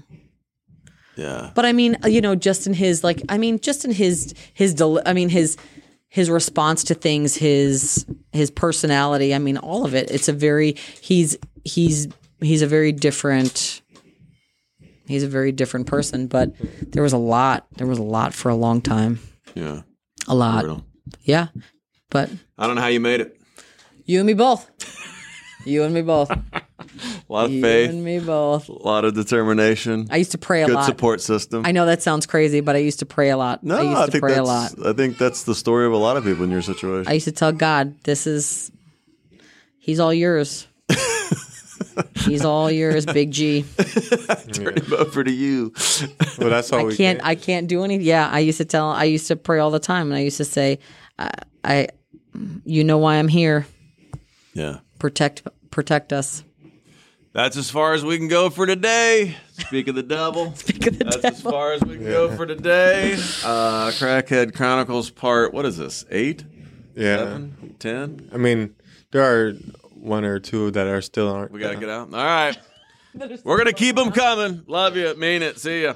[1.15, 1.51] Yeah.
[1.55, 4.73] But I mean, you know, just in his like, I mean, just in his his,
[4.73, 5.57] del- I mean, his
[6.07, 9.35] his response to things, his his personality.
[9.35, 10.09] I mean, all of it.
[10.11, 12.07] It's a very he's he's
[12.41, 13.81] he's a very different.
[15.07, 16.53] He's a very different person, but
[16.93, 17.67] there was a lot.
[17.77, 19.19] There was a lot for a long time.
[19.55, 19.81] Yeah.
[20.27, 20.61] A lot.
[20.61, 20.85] Brutal.
[21.23, 21.47] Yeah.
[22.11, 23.35] But I don't know how you made it.
[24.05, 24.69] You and me both.
[25.65, 26.31] You and me both.
[27.29, 28.67] A lot of You faith, and me both.
[28.69, 30.85] a lot of determination, I used to pray a good lot.
[30.85, 31.63] support system.
[31.65, 33.63] I know that sounds crazy, but I used to pray a lot.
[33.63, 34.47] no, I used I, to think pray a that's.
[34.77, 34.87] lot.
[34.87, 37.07] I think that's the story of a lot of people in your situation.
[37.09, 38.71] I used to tell God, "This is,
[39.77, 40.67] He's all yours.
[42.25, 43.65] he's all yours, Big G.
[44.53, 45.73] Turn him over to you.
[46.39, 47.19] Well, that's all I we can't.
[47.19, 47.27] can.
[47.27, 48.05] I can't do anything.
[48.07, 48.89] Yeah, I used to tell.
[48.89, 50.79] I used to pray all the time, and I used to say,
[51.19, 51.29] I,
[51.63, 51.87] I
[52.65, 53.67] you know why I'm here.
[54.53, 54.79] yeah.
[54.99, 56.43] Protect, protect us.
[57.31, 59.35] That's as far as we can go for today.
[59.53, 60.53] Speak of the devil.
[60.55, 63.13] Speak of the That's as far as we can go for today.
[63.13, 66.05] Uh, Crackhead Chronicles part, what is this?
[66.11, 66.43] Eight?
[66.95, 67.17] yeah.
[67.17, 67.75] Seven?
[67.79, 68.29] Ten?
[68.33, 68.75] I mean,
[69.11, 69.53] there are
[69.93, 71.51] one or two that are still aren't.
[71.51, 72.13] We got to get out.
[72.13, 72.57] All right.
[73.43, 74.63] We're going to keep them coming.
[74.67, 75.15] Love you.
[75.15, 75.59] Mean it.
[75.59, 75.93] See ya.